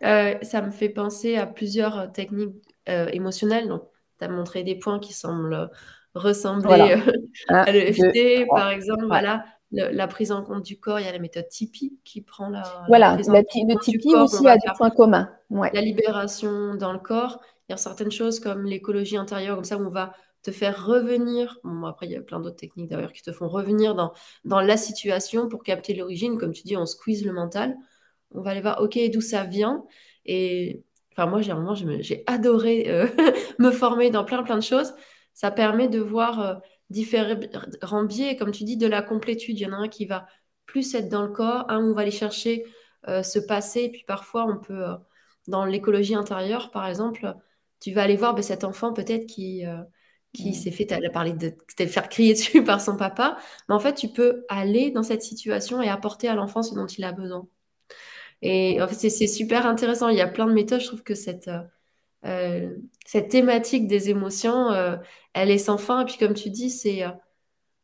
[0.03, 2.53] Euh, ça me fait penser à plusieurs techniques
[2.89, 3.67] euh, émotionnelles.
[3.67, 3.81] Donc,
[4.19, 5.71] tu as montré des points qui semblent
[6.15, 7.11] ressembler euh,
[7.49, 9.05] à à l'EFT, par exemple.
[9.05, 12.49] Voilà, la prise en compte du corps, il y a la méthode Tipeee qui prend
[12.49, 12.63] la.
[12.87, 15.29] Voilà, la le Tipeee aussi a des points communs.
[15.49, 17.41] La libération dans le corps.
[17.67, 20.85] Il y a certaines choses comme l'écologie intérieure, comme ça, où on va te faire
[20.85, 21.57] revenir.
[21.63, 24.61] Bon, après, il y a plein d'autres techniques d'ailleurs qui te font revenir dans, dans
[24.61, 26.37] la situation pour capter l'origine.
[26.37, 27.75] Comme tu dis, on squeeze le mental.
[28.31, 29.83] On va aller voir, OK, d'où ça vient?
[30.25, 31.53] Et enfin, moi, j'ai
[32.01, 33.07] j'ai adoré euh,
[33.59, 34.93] me former dans plein, plein de choses
[35.35, 36.55] ça permet de voir euh,
[36.89, 39.59] différents biais, comme tu dis, de la complétude.
[39.59, 40.25] Il y en a un qui va
[40.65, 42.65] plus être dans le corps, un où on va aller chercher
[43.07, 44.95] euh, ce passé, et puis parfois on peut, euh,
[45.47, 47.35] dans l'écologie intérieure par exemple,
[47.79, 49.63] tu vas aller voir ben, cet enfant peut-être qui,
[50.33, 50.53] qui mmh.
[50.53, 53.37] s'est fait, tu parlé de te faire crier dessus par son papa,
[53.69, 56.87] mais en fait tu peux aller dans cette situation et apporter à l'enfant ce dont
[56.87, 57.47] il a besoin.
[58.41, 60.09] Et en fait, c'est super intéressant.
[60.09, 60.81] Il y a plein de méthodes.
[60.81, 61.49] Je trouve que cette,
[62.25, 64.97] euh, cette thématique des émotions, euh,
[65.33, 66.01] elle est sans fin.
[66.01, 67.03] Et puis, comme tu dis, c'est.
[67.03, 67.09] Euh,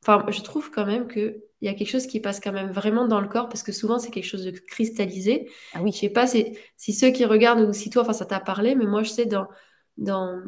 [0.03, 3.07] enfin, je trouve quand même qu'il y a quelque chose qui passe quand même vraiment
[3.07, 5.49] dans le corps parce que souvent, c'est quelque chose de cristallisé.
[5.73, 5.91] Ah oui.
[5.91, 8.75] Je sais pas si, si, ceux qui regardent ou si toi, enfin, ça t'a parlé,
[8.75, 9.47] mais moi, je sais, dans,
[9.97, 10.41] dans,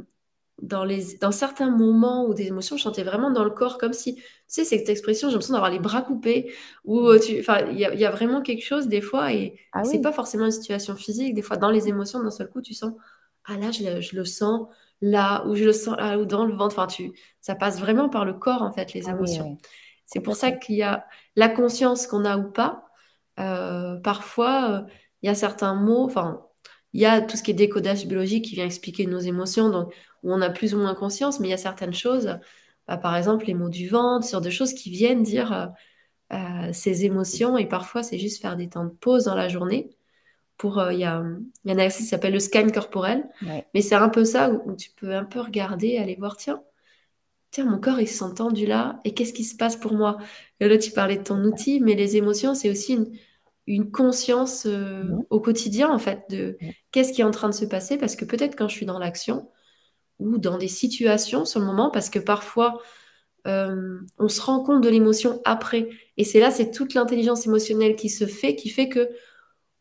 [0.61, 3.93] dans, les, dans certains moments où des émotions, je sentais vraiment dans le corps comme
[3.93, 6.51] si, tu sais, cette expression, j'ai l'impression d'avoir les bras coupés,
[6.83, 10.01] ou enfin, il y a, y a, vraiment quelque chose des fois, et ah c'est
[10.01, 12.93] pas forcément une situation physique, des fois, dans les émotions, d'un seul coup, tu sens
[13.45, 14.67] ah là, je, le sens
[15.01, 16.77] là, ou je le sens là, ou dans le ventre.
[16.77, 19.57] Enfin, tu, ça passe vraiment par le corps, en fait, les ah émotions.
[20.05, 22.85] C'est pour ça qu'il y a la conscience qu'on a ou pas.
[23.39, 24.81] Euh, parfois, euh,
[25.21, 26.45] il y a certains mots, enfin,
[26.93, 29.93] il y a tout ce qui est décodage biologique qui vient expliquer nos émotions, donc
[30.23, 32.37] où on a plus ou moins conscience, mais il y a certaines choses,
[32.87, 35.71] bah, par exemple les mots du ventre, sur des choses qui viennent dire
[36.31, 39.95] euh, ces émotions, et parfois c'est juste faire des temps de pause dans la journée
[40.57, 43.27] pour euh, il y, a, un exercice qui s'appelle le scan corporel.
[43.73, 46.63] Mais c'est un peu ça où, tu peux un peu regarder aller voir tiens
[47.51, 50.17] tiens mon corps il se sent tendu là et qu'est-ce qui se passe pour moi?
[50.59, 52.97] Et là tu parlais de ton outil mais les émotions c'est aussi
[53.67, 56.57] une, conscience euh, au quotidien en fait de
[56.91, 57.97] qu'est-ce qui est en train de se passer.
[57.97, 59.49] Parce que peut-être quand je suis dans l'action
[60.19, 62.81] ou dans des situations sur le moment parce que parfois
[63.45, 65.89] euh, on se rend compte de l'émotion après.
[66.17, 69.09] Et c'est là c'est toute l'intelligence émotionnelle qui se fait qui fait que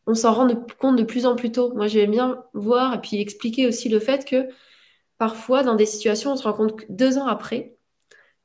[0.07, 0.47] on s'en rend
[0.79, 1.73] compte de plus en plus tôt.
[1.73, 4.47] Moi, j'aime bien voir et puis expliquer aussi le fait que
[5.17, 7.77] parfois, dans des situations, on se rend compte deux ans après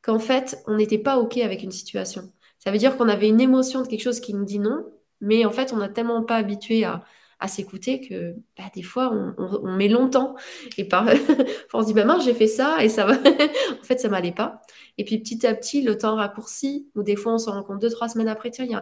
[0.03, 2.33] qu'en fait, on n'était pas OK avec une situation.
[2.59, 4.85] Ça veut dire qu'on avait une émotion de quelque chose qui nous dit non,
[5.21, 7.05] mais en fait, on n'a tellement pas habitué à,
[7.47, 10.35] s'écouter que bah, des fois, on, met longtemps.
[10.77, 11.07] Et par...
[11.73, 13.14] on se dit, bah j'ai fait ça et ça va.
[13.81, 14.62] en fait, ça m'allait pas.
[14.99, 17.81] Et puis petit à petit, le temps raccourcit, ou des fois, on se rend compte
[17.81, 18.77] deux, trois semaines après, tiens, y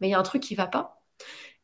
[0.00, 0.99] mais il y a un truc qui va pas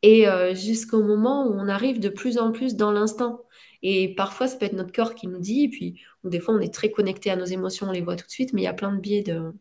[0.02, 3.40] et euh, jusqu'au moment où on arrive de plus en plus dans l'instant.
[3.82, 6.60] Et parfois, ça peut être notre corps qui nous dit, et puis des fois, on
[6.60, 8.68] est très connecté à nos émotions, on les voit tout de suite, mais il y
[8.68, 9.52] a plein de biais de...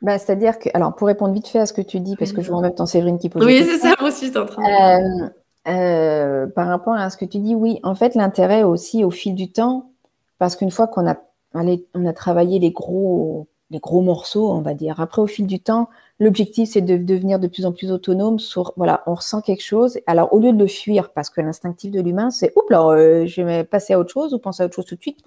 [0.00, 2.40] Bah, C'est-à-dire que, alors pour répondre vite fait à ce que tu dis, parce que
[2.40, 3.44] je vois en même temps Séverine qui pose.
[3.44, 5.24] Oui, c'est ça, moi aussi, en train de...
[5.26, 5.28] Euh,
[5.66, 9.34] euh, par rapport à ce que tu dis, oui, en fait, l'intérêt aussi au fil
[9.34, 9.92] du temps,
[10.38, 11.16] parce qu'une fois qu'on a,
[11.54, 15.60] on a travaillé les gros, les gros morceaux, on va dire, après, au fil du
[15.60, 15.88] temps,
[16.20, 18.38] L'objectif, c'est de devenir de plus en plus autonome.
[18.76, 19.98] Voilà, on ressent quelque chose.
[20.06, 23.24] Alors, au lieu de le fuir, parce que l'instinctif de l'humain, c'est oups, alors, euh,
[23.26, 25.24] je vais passer à autre chose ou penser à autre chose tout de suite.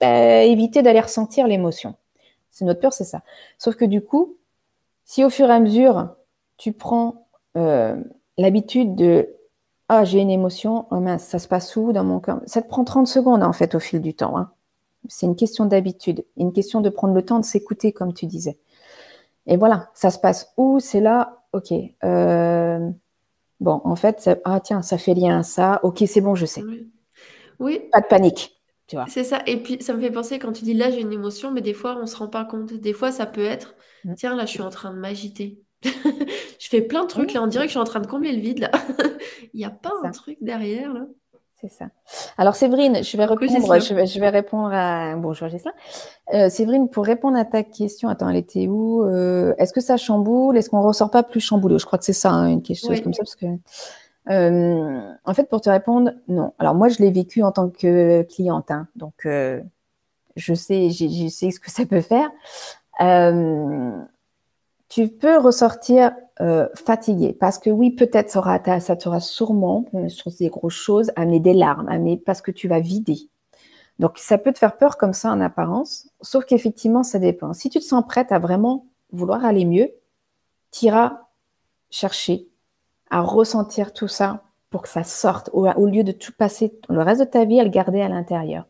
[0.00, 1.94] Bah, éviter d'aller ressentir l'émotion.
[2.50, 3.22] C'est notre peur, c'est ça.
[3.56, 4.36] Sauf que du coup,
[5.04, 6.08] Si au fur et à mesure,
[6.56, 7.94] tu prends euh,
[8.36, 9.28] l'habitude de
[9.88, 12.40] Ah, j'ai une émotion, oh ça se passe où dans mon corps?
[12.46, 14.36] Ça te prend 30 secondes en fait au fil du temps.
[14.36, 14.50] Hein.
[15.08, 18.58] C'est une question d'habitude, une question de prendre le temps de s'écouter, comme tu disais.
[19.46, 20.78] Et voilà, ça se passe où?
[20.78, 21.72] C'est là, ok.
[22.04, 22.90] Euh,
[23.60, 25.80] bon, en fait, ah tiens, ça fait lien à ça.
[25.82, 26.62] Ok, c'est bon, je sais.
[27.58, 27.80] Oui.
[27.90, 28.62] Pas de panique.
[29.08, 29.42] C'est ça.
[29.46, 31.74] Et puis, ça me fait penser quand tu dis là, j'ai une émotion, mais des
[31.74, 32.72] fois, on se rend pas compte.
[32.72, 34.14] Des fois, ça peut être, mm.
[34.14, 35.62] tiens, là, je suis en train de m'agiter.
[35.82, 38.32] je fais plein de trucs, là, on dirait que je suis en train de combler
[38.32, 38.70] le vide, là.
[39.54, 41.06] Il n'y a pas un truc derrière, là.
[41.62, 41.84] C'est ça.
[42.38, 45.14] Alors, Séverine, je vais répondre, je vais, je vais répondre à.
[45.14, 45.70] Bonjour, Gislain.
[46.34, 49.96] Euh, Séverine, pour répondre à ta question, attends, elle était où euh, Est-ce que ça
[49.96, 50.56] chamboule?
[50.56, 53.14] Est-ce qu'on ressort pas plus chamboulé Je crois que c'est ça, hein, une question comme
[53.14, 53.46] ça, parce que.
[54.30, 56.52] Euh, en fait, pour te répondre, non.
[56.58, 58.88] Alors moi, je l'ai vécu en tant que cliente, hein.
[58.96, 59.60] donc euh,
[60.34, 62.30] je sais, je sais ce que ça peut faire.
[64.98, 66.12] Euh, tu peux ressortir
[66.74, 71.54] fatigué parce que oui, peut-être ça, ça t'aura sûrement sur des grosses choses amené des
[71.54, 73.30] larmes, amené parce que tu vas vider.
[74.00, 77.52] Donc ça peut te faire peur comme ça en apparence, sauf qu'effectivement, ça dépend.
[77.52, 79.90] Si tu te sens prête à vraiment vouloir aller mieux,
[80.72, 81.20] tu iras
[81.90, 82.48] chercher
[83.10, 87.20] à ressentir tout ça pour que ça sorte, au, lieu de tout passer le reste
[87.20, 88.66] de ta vie à le garder à l'intérieur.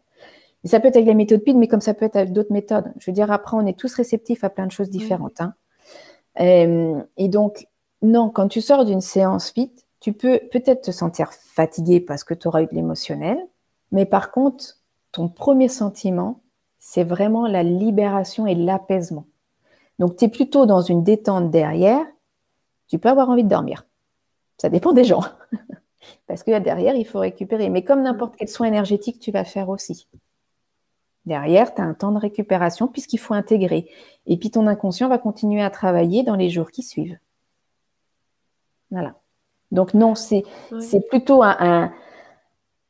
[0.65, 2.53] Et ça peut être avec la méthode PID, mais comme ça peut être avec d'autres
[2.53, 2.93] méthodes.
[2.99, 5.41] Je veux dire, après, on est tous réceptifs à plein de choses différentes.
[5.41, 5.55] Hein.
[6.41, 7.67] Euh, et, donc,
[8.03, 12.35] non, quand tu sors d'une séance PID, tu peux peut-être te sentir fatigué parce que
[12.35, 13.39] tu auras eu de l'émotionnel,
[13.93, 14.79] mais par contre,
[15.13, 16.43] ton premier sentiment,
[16.79, 19.27] c'est vraiment la libération et l'apaisement.
[19.99, 22.05] Donc, tu es plutôt dans une détente derrière,
[22.89, 23.87] tu peux avoir envie de dormir.
[24.59, 25.23] Ça dépend des gens.
[26.27, 27.69] Parce que derrière, il faut récupérer.
[27.69, 30.09] Mais comme n'importe quel soin énergétique, tu vas faire aussi.
[31.25, 33.89] Derrière, tu as un temps de récupération puisqu'il faut intégrer.
[34.27, 37.19] Et puis ton inconscient va continuer à travailler dans les jours qui suivent.
[38.91, 39.15] Voilà.
[39.71, 40.45] Donc non, c'est
[41.09, 41.93] plutôt un,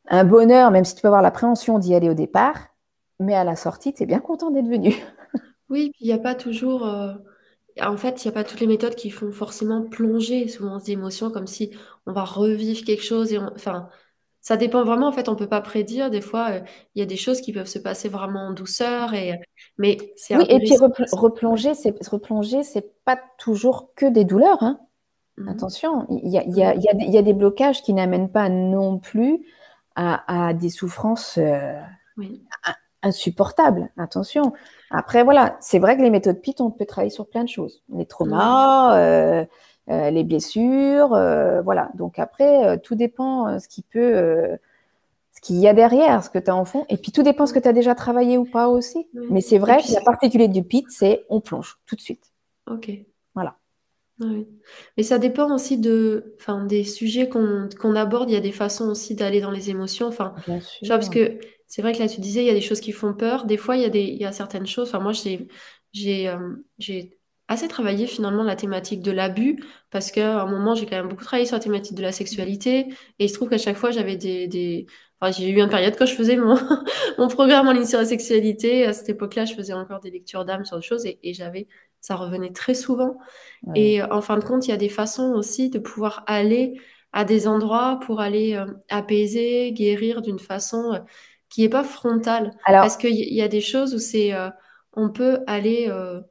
[0.09, 2.69] un, bonheur, même si tu peux avoir l'appréhension d'y aller au départ,
[3.21, 4.95] mais à la sortie, tu es bien content d'être venu.
[5.69, 6.87] Oui, il n'y a pas toujours...
[6.87, 7.15] Euh,
[7.81, 10.93] en fait, il n'y a pas toutes les méthodes qui font forcément plonger souvent des
[10.93, 11.71] émotions comme si
[12.05, 13.33] on va revivre quelque chose.
[13.33, 13.89] Et Enfin,
[14.43, 15.09] ça dépend vraiment.
[15.09, 16.11] En fait, on ne peut pas prédire.
[16.11, 16.61] Des fois, euh,
[16.95, 19.15] il y a des choses qui peuvent se passer vraiment en douceur.
[19.15, 19.41] Et...
[19.79, 20.77] Mais c'est Oui, et puis
[21.13, 24.63] replonger, c'est replonger, c'est pas toujours que des douleurs.
[24.63, 24.81] Hein.
[25.39, 28.99] Mmh Attention, il y a, y, a, y a, des blocages qui n'amènent pas non
[28.99, 29.47] plus
[29.95, 31.81] à, des souffrances euh,
[33.03, 33.91] insupportables.
[33.97, 34.53] Attention.
[34.91, 37.83] Après, voilà, c'est vrai que les méthodes PIT, on peut travailler sur plein de choses.
[37.95, 39.45] Les traumas, euh, euh,
[39.89, 41.91] les blessures, euh, voilà.
[41.95, 44.59] Donc après, tout dépend ce qui peut,
[45.33, 46.85] ce qu'il y a derrière, ce que tu as en fond.
[46.89, 49.07] Et puis tout dépend ce que tu as déjà travaillé ou pas aussi.
[49.31, 52.33] Mais c'est vrai que la particulier du PIT, c'est on plonge tout de suite.
[52.71, 52.91] Ok.
[53.35, 53.57] Voilà.
[54.21, 54.47] Oui.
[54.97, 58.31] Mais ça dépend aussi de, enfin, des sujets qu'on aborde.
[58.31, 60.07] Il y a des façons aussi d'aller dans les émotions.
[60.07, 60.89] Enfin, Bien sûr.
[60.89, 63.15] parce que c'est vrai que là, tu disais, il y a des choses qui font
[63.15, 63.47] peur.
[63.47, 64.89] Des fois, il y a, des, il y a certaines choses.
[64.89, 67.19] Enfin, moi, j'ai, euh, j'ai
[67.53, 71.25] assez travaillé finalement la thématique de l'abus parce qu'à un moment, j'ai quand même beaucoup
[71.25, 72.89] travaillé sur la thématique de la sexualité.
[73.19, 74.87] Et il se trouve qu'à chaque fois, j'avais des, des...
[75.21, 76.57] Enfin, j'ai eu une période quand je faisais mon,
[77.19, 78.87] mon programme en ligne sur la sexualité.
[78.87, 81.69] À cette époque-là, je faisais encore des lectures d'âme sur des choses et, et j'avais,
[82.01, 83.19] ça revenait très souvent.
[83.75, 86.81] Et en fin de compte, il y a des façons aussi de pouvoir aller
[87.13, 90.99] à des endroits pour aller euh, apaiser, guérir d'une façon euh,
[91.53, 92.53] qui n'est pas frontal.
[92.67, 94.49] Parce qu'il y, a des choses où c'est, euh,
[94.95, 96.23] on peut aller euh,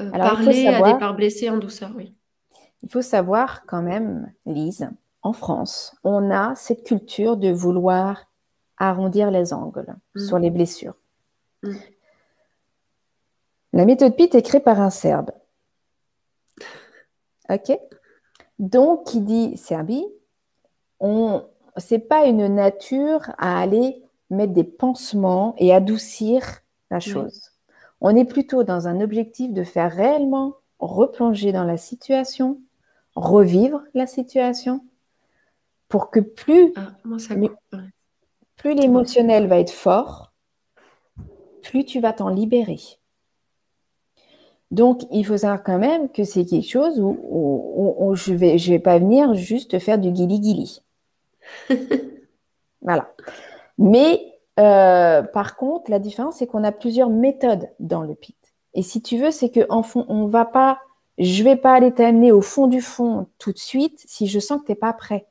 [0.00, 2.14] euh, parler à des parts blessées en douceur, oui.
[2.82, 4.88] Il faut savoir quand même, Lise,
[5.22, 8.26] en France, on a cette culture de vouloir
[8.78, 10.20] arrondir les angles mmh.
[10.20, 10.96] sur les blessures.
[11.62, 11.74] Mmh.
[13.72, 15.30] La méthode PIT est créée par un Serbe.
[17.50, 17.78] OK?
[18.58, 20.06] Donc, qui dit Serbie,
[20.98, 21.44] on
[21.76, 26.60] c'est pas une nature à aller mettre des pansements et adoucir
[26.90, 27.49] la chose.
[28.00, 32.58] On est plutôt dans un objectif de faire réellement replonger dans la situation,
[33.14, 34.84] revivre la situation,
[35.88, 36.92] pour que plus, ah,
[38.56, 40.32] plus l'émotionnel va être fort,
[41.62, 42.78] plus tu vas t'en libérer.
[44.70, 48.72] Donc, il faut savoir quand même que c'est quelque chose où, je ne vais, je
[48.72, 50.82] vais pas venir juste faire du guili-guili.
[52.82, 53.12] voilà.
[53.78, 54.29] Mais
[54.60, 58.36] euh, par contre, la différence, c'est qu'on a plusieurs méthodes dans le PIT.
[58.74, 60.78] Et si tu veux, c'est qu'en fond, on va pas,
[61.18, 64.60] je vais pas aller t'amener au fond du fond tout de suite si je sens
[64.60, 65.26] que tu n'es pas prêt.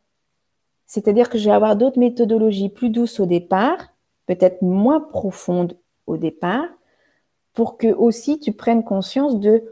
[0.86, 3.78] C'est-à-dire que je vais avoir d'autres méthodologies plus douces au départ,
[4.26, 6.66] peut-être moins profondes au départ,
[7.54, 9.64] pour que aussi tu prennes conscience de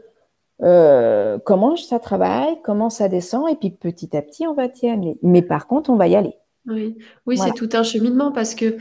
[0.62, 4.88] euh, comment ça travaille, comment ça descend, et puis petit à petit, on va y
[4.88, 5.18] aller.
[5.22, 6.34] Mais par contre, on va y aller.
[6.66, 8.76] Oui, oui c'est tout un cheminement parce que,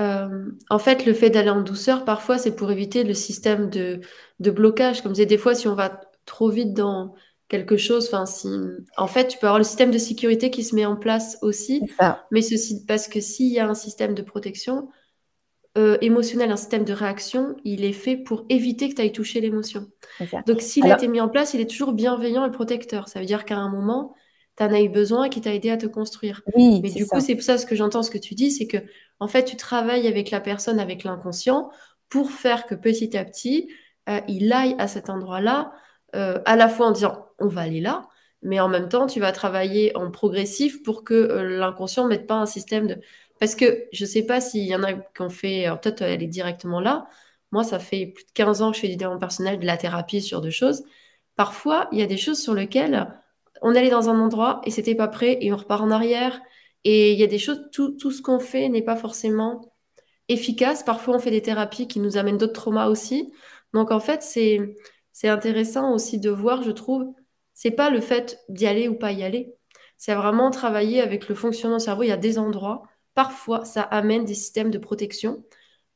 [0.00, 4.00] euh, en fait, le fait d'aller en douceur, parfois, c'est pour éviter le système de,
[4.38, 5.02] de blocage.
[5.02, 7.14] Comme je disais, des fois, si on va trop vite dans
[7.48, 8.48] quelque chose, enfin, si,
[8.96, 11.82] en fait, tu peux avoir le système de sécurité qui se met en place aussi.
[12.30, 14.88] Mais ceci, parce que s'il y a un système de protection,
[15.78, 19.40] euh, émotionnel, un système de réaction, il est fait pour éviter que tu ailles toucher
[19.40, 19.86] l'émotion.
[20.46, 23.08] Donc, s'il a été mis en place, il est toujours bienveillant et protecteur.
[23.08, 24.14] Ça veut dire qu'à un moment,
[24.60, 26.42] tu en as eu besoin et qu'il t'a aidé à te construire.
[26.54, 28.66] Oui, Mais du coup, c'est pour ça ce que j'entends, ce que tu dis, c'est
[28.66, 28.78] que,
[29.18, 31.70] en fait, tu travailles avec la personne, avec l'inconscient,
[32.10, 33.70] pour faire que petit à petit,
[34.08, 35.72] euh, il aille à cet endroit-là,
[36.14, 38.08] euh, à la fois en disant on va aller là,
[38.42, 42.34] mais en même temps, tu vas travailler en progressif pour que l'inconscient ne mette pas
[42.34, 43.00] un système de
[43.38, 46.02] parce que je ne sais pas s'il y en a qui ont fait, alors peut-être
[46.02, 47.08] est directement là.
[47.52, 49.78] Moi, ça fait plus de 15 ans que je fais du développement personnel, de la
[49.78, 50.84] thérapie sur deux choses.
[51.36, 53.08] Parfois, il y a des choses sur lesquelles
[53.62, 56.40] on allait dans un endroit et c'était pas prêt et on repart en arrière.
[56.84, 59.72] Et il y a des choses, tout, tout ce qu'on fait n'est pas forcément
[60.28, 60.82] efficace.
[60.82, 63.32] Parfois, on fait des thérapies qui nous amènent d'autres traumas aussi.
[63.74, 64.76] Donc, en fait, c'est,
[65.24, 67.06] intéressant aussi de voir, je trouve,
[67.54, 69.54] c'est pas le fait d'y aller ou pas y aller.
[69.98, 72.04] C'est vraiment travailler avec le fonctionnement du cerveau.
[72.04, 75.44] Il y a des endroits parfois, ça amène des systèmes de protection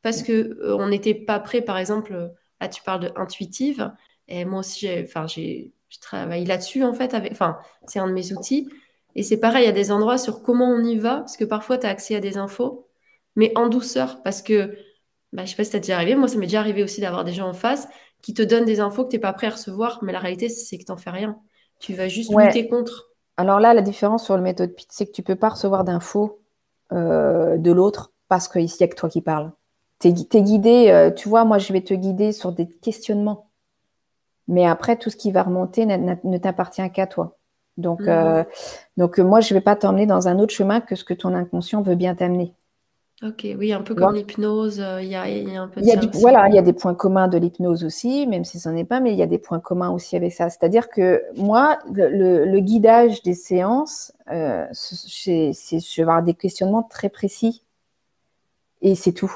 [0.03, 3.93] parce que euh, on n'était pas prêt, par exemple, là tu parles de intuitive,
[4.29, 4.89] et moi aussi,
[5.29, 8.69] j'ai travaillé là-dessus en fait, avec, enfin, c'est un de mes outils.
[9.17, 11.45] Et c'est pareil, il y a des endroits sur comment on y va, parce que
[11.45, 12.89] parfois tu as accès à des infos,
[13.37, 14.77] mais en douceur, parce que,
[15.33, 17.25] bah, je sais pas si ça déjà arrivé, moi ça m'est déjà arrivé aussi d'avoir
[17.25, 17.89] des gens en face
[18.23, 20.49] qui te donnent des infos que tu n'es pas prêt à recevoir, mais la réalité
[20.49, 21.39] c'est que tu n'en fais rien.
[21.79, 23.11] Tu vas juste lutter contre.
[23.37, 26.41] Alors là, la différence sur le méthode PIT, c'est que tu peux pas recevoir d'infos
[26.93, 29.53] euh, de l'autre parce qu'il n'y a que toi qui parles.
[30.01, 33.51] Tu es, guidé, euh, tu vois, moi je vais te guider sur des questionnements.
[34.49, 37.37] Mais après, tout ce qui va remonter ne t'appartient qu'à toi.
[37.77, 38.09] Donc, mhm.
[38.09, 38.45] euh,
[38.97, 41.35] donc moi, je ne vais pas t'emmener dans un autre chemin que ce que ton
[41.35, 42.55] inconscient veut bien t'amener.
[43.23, 46.59] Ok, oui, un peu comme l'hypnose, il y, a, un peu de Voilà, il y
[46.59, 49.17] a des points communs de l'hypnose aussi, même si ce n'en est pas, mais il
[49.17, 50.51] y a des points communs aussi avec ça.
[50.51, 57.09] C'est-à-dire que moi, le, guidage des séances, euh, c'est, je vais avoir des questionnements très
[57.09, 57.63] précis
[58.83, 59.33] et c'est tout.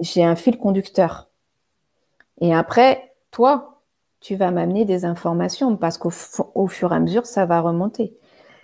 [0.00, 1.28] J'ai un fil conducteur.
[2.40, 3.77] Et après, toi,
[4.20, 6.10] tu vas m'amener des informations parce qu'au
[6.54, 8.14] au fur et à mesure, ça va remonter.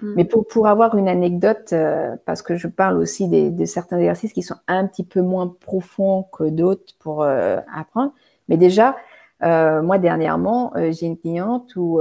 [0.00, 0.14] Mm.
[0.16, 3.98] Mais pour, pour avoir une anecdote, euh, parce que je parle aussi des, de certains
[3.98, 8.12] exercices qui sont un petit peu moins profonds que d'autres pour euh, apprendre.
[8.48, 8.96] Mais déjà,
[9.42, 12.00] euh, moi dernièrement, j'ai une cliente où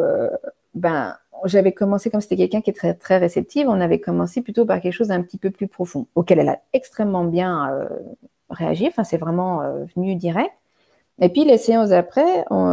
[0.73, 4.65] ben, j'avais commencé comme c'était quelqu'un qui est très, très réceptive, on avait commencé plutôt
[4.65, 7.87] par quelque chose d'un petit peu plus profond, auquel elle a extrêmement bien
[8.49, 8.87] réagi.
[8.87, 9.61] Enfin, c'est vraiment
[9.95, 10.51] venu direct.
[11.19, 12.65] Et puis les séances après, on,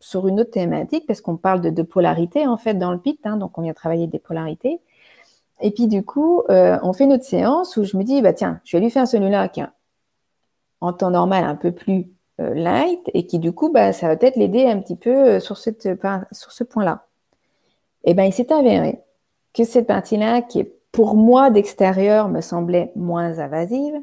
[0.00, 3.36] sur une autre thématique, parce qu'on parle de, polarité en fait dans le PIT, hein,
[3.36, 4.80] donc on vient travailler des polarités.
[5.60, 8.60] Et puis du coup, euh, on fait notre séance où je me dis, bah tiens,
[8.64, 9.66] je vais lui faire celui-là qui est
[10.80, 12.06] en temps normal un peu plus
[12.40, 15.40] euh, light et qui du coup, bah, ça va peut-être l'aider un petit peu euh,
[15.40, 17.06] sur, ce point-là.
[18.04, 19.02] Et bien, il s'est avéré
[19.52, 24.00] que cette partie-là, qui est pour moi d'extérieur me semblait moins invasive,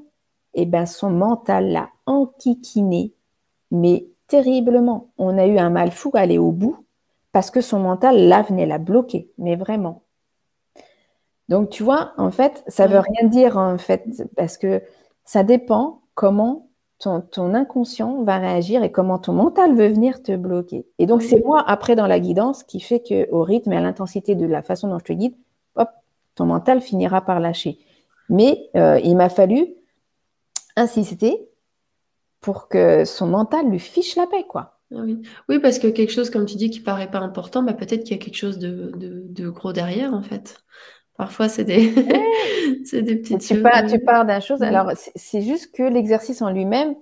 [0.56, 3.14] et ben son mental l'a enquiquiné,
[3.72, 5.10] mais terriblement.
[5.18, 6.86] On a eu un mal fou à aller au bout
[7.36, 10.04] parce que son mental, là, venait la bloquer, mais vraiment.
[11.50, 14.06] Donc, tu vois, en fait, ça veut rien dire, en fait,
[14.38, 14.82] parce que
[15.26, 20.88] ça dépend comment ton, inconscient va réagir et comment ton mental veut venir te bloquer.
[20.98, 24.36] Et donc, c'est moi, après, dans la guidance, qui fait qu'au rythme et à l'intensité
[24.36, 25.36] de la façon dont je te guide,
[25.76, 25.90] hop,
[26.36, 27.80] ton mental finira par lâcher.
[28.30, 29.68] Mais euh, il m'a fallu
[30.76, 31.50] insister
[32.42, 34.80] pour que son mental lui fiche la paix, quoi.
[34.94, 35.22] Ah oui.
[35.50, 35.60] oui.
[35.60, 38.20] parce que quelque chose, comme tu dis, qui paraît pas important, bah, peut-être qu'il y
[38.20, 40.58] a quelque chose de, de, gros derrière, en fait.
[41.18, 41.92] Parfois, c'est des,
[42.86, 44.62] c'est des petites tu Pars, tu pars d'un chose.
[44.62, 46.94] Alors, c'est juste que l'exercice en lui-même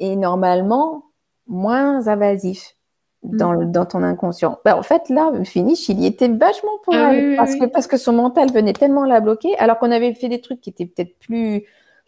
[0.00, 1.04] est normalement
[1.46, 2.76] moins invasif
[3.22, 3.72] dans, mm.
[3.72, 4.58] dans ton inconscient.
[4.64, 7.36] Bah, en fait, là, finish, il y était vachement pour ah elle.
[7.36, 10.40] parce, Que, parce que son mental venait tellement la bloquer, alors qu'on avait fait des
[10.40, 11.64] trucs qui étaient peut-être plus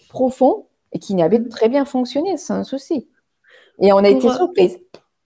[0.08, 3.08] profonds et qui avait très bien fonctionné sans souci.
[3.80, 4.78] Et on a été surprise.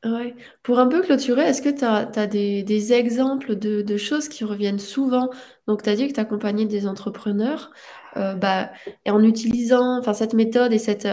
[0.05, 0.35] Ouais.
[0.63, 5.29] Pour un peu clôturer, est-ce que tu as, des, exemples de, choses qui reviennent souvent?
[5.67, 7.71] Donc, tu as dit que tu accompagnais des entrepreneurs
[8.17, 8.71] euh, bah,
[9.05, 11.07] et en utilisant cette méthode et cette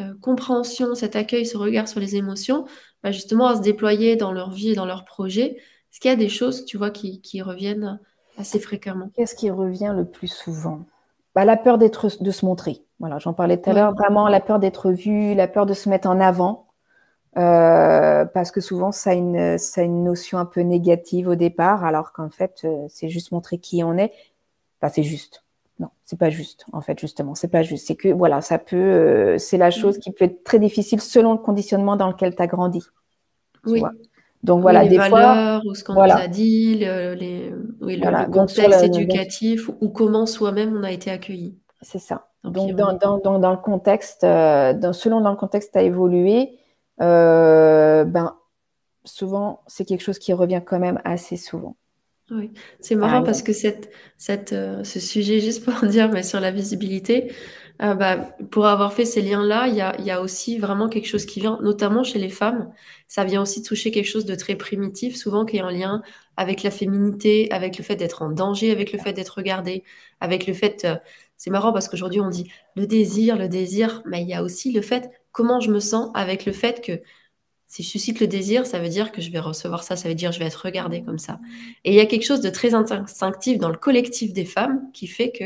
[0.00, 2.64] euh, compréhension, cet accueil, ce regard sur les émotions,
[3.02, 5.56] bah, justement à se déployer dans leur vie et dans leurs projets.
[5.92, 8.00] Est-ce qu'il y a des choses, tu vois, qui, qui reviennent
[8.38, 9.10] assez fréquemment?
[9.14, 10.86] Qu'est-ce qui revient le plus souvent?
[11.34, 12.82] Bah, La peur d'être, de se montrer.
[13.00, 15.88] Voilà, j'en parlais tout à l'heure, vraiment la peur d'être vu, la peur de se
[15.88, 16.66] mettre en avant.
[17.34, 22.12] parce que souvent ça a, une, ça une notion un peu négative au départ, alors
[22.12, 24.12] qu'en fait c'est juste montrer qui on est.
[24.80, 25.44] Enfin, c'est juste.
[25.78, 26.64] Non, c'est pas juste.
[26.72, 27.86] En fait, justement, c'est pas juste.
[27.86, 31.38] C'est que voilà, ça peut, c'est la chose qui peut être très difficile selon le
[31.38, 32.82] conditionnement dans lequel tu as grandi.
[33.66, 33.82] Oui.
[34.42, 36.16] Donc voilà, les des valeurs, fois, ou ce qu'on voilà.
[36.16, 38.24] nous a dit, le, les, oui, le, Voilà.
[38.24, 41.56] contexte éducatif ou comment soi-même on a été accueilli.
[41.80, 42.26] c'est ça.
[42.44, 46.58] Donc, dans, dans, dans, dans le contexte, euh, dans, selon dans le contexte à évoluer,
[47.00, 48.36] euh, ben
[49.04, 51.76] souvent c'est quelque chose qui revient quand même assez souvent.
[52.30, 56.22] Oui, c'est marrant Ah, parce que cette, cette, euh, ce sujet, juste pour dire, mais
[56.22, 57.32] sur la visibilité,
[57.80, 58.16] euh, bah,
[58.50, 62.04] pour avoir fait ces liens-là, il y a, aussi vraiment quelque chose qui vient, notamment
[62.04, 62.72] chez les femmes,
[63.08, 66.02] ça vient aussi toucher quelque chose de très primitif, souvent qui est en lien
[66.36, 69.84] avec la féminité, avec le fait d'être en danger, avec le fait d'être regardée,
[70.20, 70.96] avec le fait, euh,
[71.36, 74.72] c'est marrant parce qu'aujourd'hui on dit le désir, le désir, mais il y a aussi
[74.72, 77.00] le fait comment je me sens avec le fait que
[77.72, 80.14] si je suscite le désir, ça veut dire que je vais recevoir ça, ça veut
[80.14, 81.40] dire que je vais être regardée comme ça.
[81.84, 85.06] Et il y a quelque chose de très instinctif dans le collectif des femmes qui
[85.06, 85.44] fait que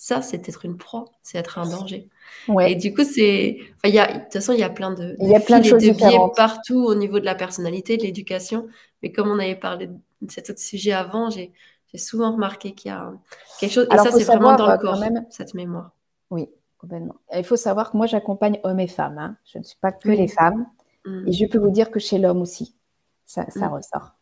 [0.00, 2.08] ça, c'est être une proie, c'est être un danger.
[2.48, 3.58] Et Ouais, du coup, c'est.
[3.76, 4.06] Enfin, y a...
[4.06, 5.82] De toute façon, il y a plein de, Il y a plein de et choses
[5.82, 6.36] de biais différentes.
[6.36, 8.68] partout au niveau de la personnalité, de l'éducation.
[9.02, 11.52] Mais comme on avait parlé de cet autre sujet avant, j'ai
[11.96, 13.12] souvent remarqué qu'il y a
[13.58, 13.86] quelque chose.
[13.90, 15.90] Et Alors, ça, faut c'est vraiment dans le euh, corps, même- cette mémoire.
[16.30, 17.16] oui, complètement.
[17.34, 19.18] Il faut savoir que moi j'accompagne hommes et femmes.
[19.18, 19.36] hein.
[19.52, 20.16] Je ne suis pas que Oui.
[20.16, 20.64] les femmes.
[21.06, 21.26] Mm.
[21.26, 22.76] Et je peux vous dire que chez l'homme aussi,
[23.24, 23.72] ça, ça Mm.
[23.74, 24.12] ressort.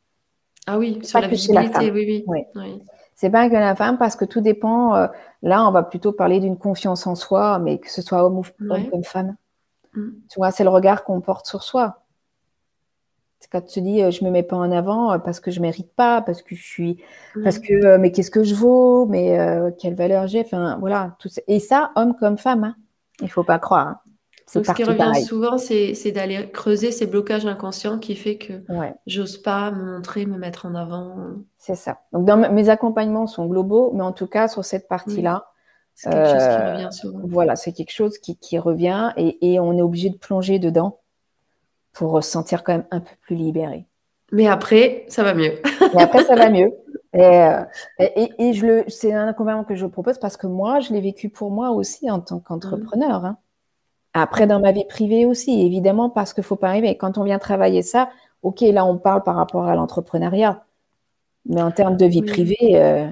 [0.66, 1.94] Ah oui, sur la la visibilité, femme.
[1.94, 2.24] oui, oui.
[2.26, 2.46] Ouais.
[2.54, 2.82] oui.
[3.16, 4.94] C'est pas que la femme parce que tout dépend.
[4.94, 5.08] euh,
[5.42, 8.44] là, on va plutôt parler d'une confiance en soi, mais que ce soit homme, ou,
[8.70, 8.88] homme Ouais.
[8.90, 9.36] comme femme.
[9.94, 10.10] Mm.
[10.30, 12.02] Tu vois, c'est le regard qu'on porte sur soi.
[13.40, 15.60] C'est quand tu dis euh, je me mets pas en avant euh, parce que je
[15.60, 16.98] mérite pas, parce que je suis,
[17.44, 20.40] parce que euh, mais qu'est-ce que je vaux, mais euh, quelle valeur j'ai?
[20.40, 21.42] Enfin voilà, tout ça.
[21.46, 22.76] Et ça, homme comme femme, hein.
[23.20, 23.86] il faut pas croire.
[23.88, 24.00] hein.
[24.54, 25.24] Donc, ce qui revient pareil.
[25.24, 28.94] souvent, c'est d'aller creuser ces blocages inconscients qui fait que Ouais.
[29.06, 31.16] j'ose pas me montrer, me mettre en avant.
[31.58, 31.98] C'est ça.
[32.12, 35.46] Donc, dans mes accompagnements sont globaux, mais en tout cas, sur cette partie-là,
[35.94, 37.20] C'est quelque chose qui Euh, revient souvent.
[37.24, 41.00] voilà, c'est quelque chose qui, qui revient et, et on est obligé de plonger dedans
[41.92, 43.86] pour se sentir quand même un peu plus libéré.
[44.32, 45.54] Mais après, ça va mieux.
[45.94, 46.72] Et après, ça va mieux.
[47.14, 47.62] Et, euh,
[47.98, 51.00] et, et je le, c'est un accompagnement que je propose parce que moi, je l'ai
[51.00, 53.24] vécu pour moi aussi en tant qu'entrepreneur.
[53.24, 53.38] hein.
[54.18, 56.96] Après, dans ma vie privée aussi, évidemment, parce qu'il faut pas arriver.
[56.96, 58.10] Quand on vient travailler ça,
[58.42, 60.64] ok, là, on parle par rapport à l'entrepreneuriat.
[61.46, 62.26] Mais en termes de vie Oui.
[62.26, 63.08] privée, euh,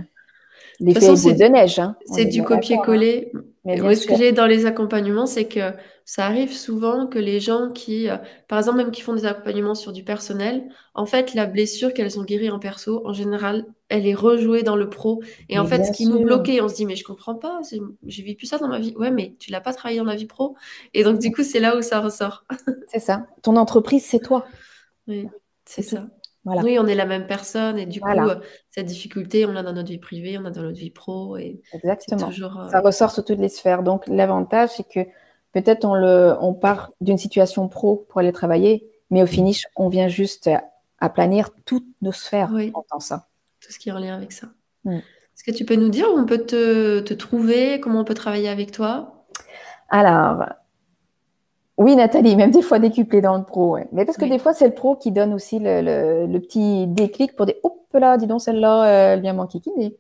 [0.81, 1.79] l'effet façon, c'est- de neige.
[1.79, 1.97] hein.
[2.07, 2.45] C'est est du hein.
[2.45, 3.33] copier-coller.
[3.65, 5.61] Moi, ce que j'ai dans les accompagnements, c'est que
[6.05, 9.75] ça arrive souvent que les gens qui, euh, par exemple, même qui font des accompagnements
[9.75, 14.07] sur du personnel, en fait, la blessure qu'elles ont guérie en perso, en général, elle
[14.07, 15.23] est rejouée dans le pro.
[15.49, 17.81] Et en fait, ce qui nous bloquait, on se dit, mais je comprends pas, c'est-
[18.07, 18.95] j'ai vécu ça dans ma vie.
[18.99, 20.57] Ouais, mais tu l'as pas travaillé dans la vie pro.
[20.93, 22.45] Et donc, du coup, c'est là où ça ressort.
[22.89, 23.27] C'est ça.
[23.43, 24.45] Ton entreprise, c'est toi.
[25.09, 25.27] Oui,
[25.65, 25.97] c'est tout.
[26.45, 26.63] Voilà.
[26.63, 28.33] Oui, on est la même personne et du coup, Voilà.
[28.35, 28.41] euh,
[28.71, 31.61] cette difficulté, on l'a dans notre vie privée, on l'a dans notre vie pro et
[31.73, 32.27] Exactement.
[32.27, 32.61] toujours.
[32.61, 33.83] euh, Ça ressort sur toutes les sphères.
[33.83, 35.01] Donc, l'avantage, c'est que
[35.53, 39.89] peut-être on, le, on part d'une situation pro pour aller travailler, mais au finish, on
[39.89, 40.51] vient juste
[40.99, 42.73] aplanir toutes nos sphères Oui.
[42.91, 43.27] en ça.
[43.61, 44.49] tout ce qui est en lien avec ça.
[44.85, 44.97] Mm.
[44.97, 48.15] Est-ce que tu peux nous dire où on peut te, te trouver, comment on peut
[48.15, 49.25] travailler avec toi?
[49.89, 50.45] Alors,
[51.77, 53.73] oui, Nathalie, même des fois décuplé dans le pro.
[53.75, 53.89] ouais.
[53.93, 54.31] Mais parce que Oui.
[54.31, 57.57] des fois, c'est le pro qui donne aussi le, le- le petit déclic pour dire
[57.63, 59.97] Hop là, dis donc, celle-là, elle vient m'enquiquiner.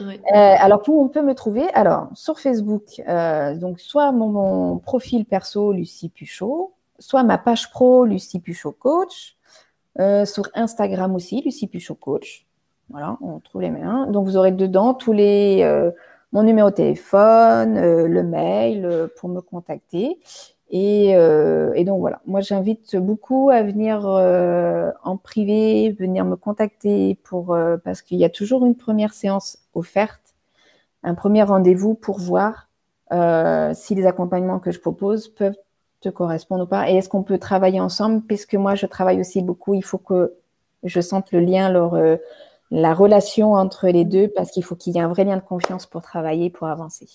[0.00, 0.20] Oui.
[0.34, 1.68] Euh, alors, où on peut me trouver?
[1.72, 7.70] Alors, sur Facebook, euh, donc soit mon, mon profil perso, Lucie Puchot, soit ma page
[7.70, 9.36] pro, Lucie Puchot Coach,
[9.98, 12.46] euh, sur Instagram aussi, Lucie Puchot Coach.
[12.90, 14.10] Voilà, on trouve les mêmes.
[14.12, 15.90] Donc, vous aurez dedans tous les, euh,
[16.32, 20.18] mon numéro de téléphone, euh, le mail euh, pour me contacter.
[20.68, 26.34] Et, euh, et donc voilà, moi j'invite beaucoup à venir euh, en privé, venir me
[26.34, 30.34] contacter pour euh, parce qu'il y a toujours une première séance offerte,
[31.04, 32.68] un premier rendez-vous pour voir
[33.74, 35.56] si les accompagnements que je propose peuvent
[36.00, 38.22] te correspondre ou pas et est-ce qu'on peut travailler ensemble?
[38.22, 40.34] Puisque moi je travaille aussi beaucoup, il faut que
[40.82, 41.70] je sente le lien,
[42.72, 45.42] la relation entre les deux parce qu'il faut qu'il y ait un vrai lien de
[45.42, 47.08] confiance pour travailler, pour avancer.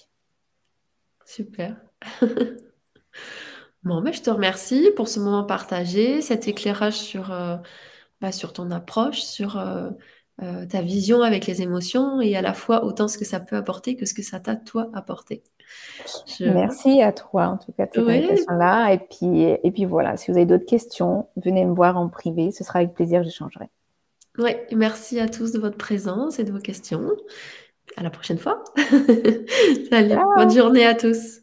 [1.26, 1.76] Super.
[3.84, 7.58] Bon, ben, je te remercie pour ce moment partagé, cet éclairage sur, euh,
[8.22, 9.90] bah, sur ton approche, sur euh,
[10.44, 13.56] euh, ta vision avec les émotions et à la fois autant ce que ça peut
[13.56, 15.44] apporter que ce que ça t'a, toi, apporté.
[16.28, 18.18] Je- Merci à toi, en tout cas, de cette Oui.
[18.18, 18.94] invitation-là.
[18.94, 22.52] Et puis, et puis voilà, si vous avez d'autres questions, venez me voir en privé.
[22.52, 23.70] Ce sera avec plaisir, j'échangerai.
[24.38, 27.10] Ouais, merci à tous de votre présence et de vos questions.
[27.98, 28.64] À la prochaine fois.
[29.90, 30.36] Salut, Ciao.
[30.38, 31.41] bonne journée à tous.